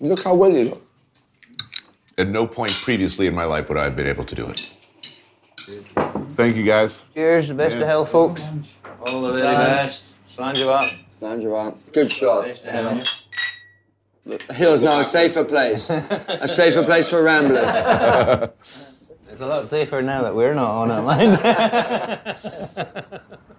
Look 0.00 0.22
how 0.24 0.34
well 0.36 0.50
you 0.52 0.70
look. 0.70 0.86
At 2.16 2.28
no 2.28 2.46
point 2.46 2.72
previously 2.72 3.26
in 3.26 3.34
my 3.34 3.44
life 3.44 3.68
would 3.68 3.76
I 3.76 3.84
have 3.84 3.94
been 3.94 4.06
able 4.06 4.24
to 4.24 4.34
do 4.34 4.46
it. 4.46 4.72
Thank 6.34 6.56
you, 6.56 6.64
guys. 6.64 7.02
Cheers, 7.12 7.48
the 7.48 7.54
best 7.54 7.76
Yeah. 7.76 7.82
of 7.82 7.88
health, 7.88 8.08
folks. 8.10 8.48
All 9.06 9.22
the 9.22 9.32
very 9.32 9.42
best. 9.56 10.14
Slàinte 10.28 10.64
mhath. 10.66 10.98
Sanjiva. 11.20 11.74
Good 11.92 12.10
shot. 12.10 12.44
Best 12.44 12.64
of 12.64 12.70
health. 12.72 13.26
The 14.26 14.54
hill's 14.54 14.80
now 14.80 15.00
a 15.00 15.04
safer 15.04 15.44
place. 15.44 15.90
a 15.90 16.46
safer 16.48 16.82
place 16.82 17.08
for 17.08 17.22
ramblers. 17.22 18.50
It's 19.32 19.40
a 19.40 19.46
lot 19.46 19.68
safer 19.68 20.02
now 20.02 20.22
that 20.24 20.34
we're 20.34 20.52
not 20.52 20.70
on 20.70 20.90
it, 20.90 21.00
mind. 21.00 21.32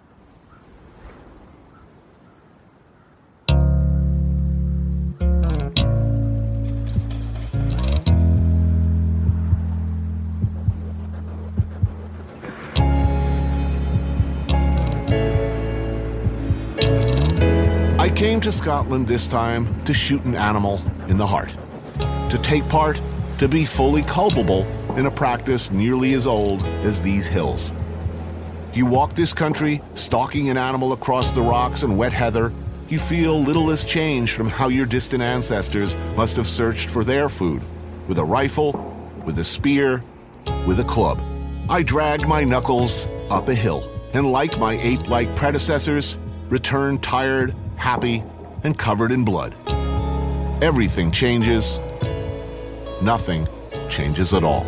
came 18.11 18.41
to 18.41 18.51
Scotland 18.51 19.07
this 19.07 19.27
time 19.27 19.83
to 19.85 19.93
shoot 19.93 20.23
an 20.23 20.35
animal 20.35 20.81
in 21.07 21.17
the 21.17 21.25
heart, 21.25 21.55
to 22.29 22.39
take 22.41 22.67
part, 22.69 23.01
to 23.37 23.47
be 23.47 23.65
fully 23.65 24.03
culpable 24.03 24.65
in 24.97 25.05
a 25.05 25.11
practice 25.11 25.71
nearly 25.71 26.13
as 26.13 26.27
old 26.27 26.63
as 26.83 27.01
these 27.01 27.27
hills. 27.27 27.71
You 28.73 28.85
walk 28.85 29.13
this 29.13 29.33
country, 29.33 29.81
stalking 29.95 30.49
an 30.49 30.57
animal 30.57 30.93
across 30.93 31.31
the 31.31 31.41
rocks 31.41 31.83
and 31.83 31.97
wet 31.97 32.13
heather, 32.13 32.53
you 32.87 32.99
feel 32.99 33.41
little 33.41 33.69
has 33.69 33.85
changed 33.85 34.33
from 34.33 34.49
how 34.49 34.67
your 34.67 34.85
distant 34.85 35.23
ancestors 35.23 35.95
must 36.15 36.35
have 36.35 36.45
searched 36.45 36.89
for 36.89 37.03
their 37.03 37.29
food 37.29 37.61
with 38.07 38.17
a 38.17 38.23
rifle, 38.23 38.73
with 39.25 39.39
a 39.39 39.43
spear, 39.43 40.03
with 40.65 40.79
a 40.79 40.83
club. 40.83 41.21
I 41.69 41.83
dragged 41.83 42.27
my 42.27 42.43
knuckles 42.43 43.07
up 43.29 43.47
a 43.47 43.55
hill, 43.55 43.89
and 44.13 44.29
like 44.31 44.59
my 44.59 44.73
ape 44.73 45.07
like 45.07 45.33
predecessors, 45.35 46.17
returned 46.51 47.01
tired, 47.01 47.55
happy, 47.77 48.23
and 48.63 48.77
covered 48.77 49.11
in 49.11 49.23
blood. 49.23 49.55
Everything 50.61 51.09
changes, 51.09 51.79
nothing 53.01 53.47
changes 53.89 54.33
at 54.33 54.43
all. 54.43 54.67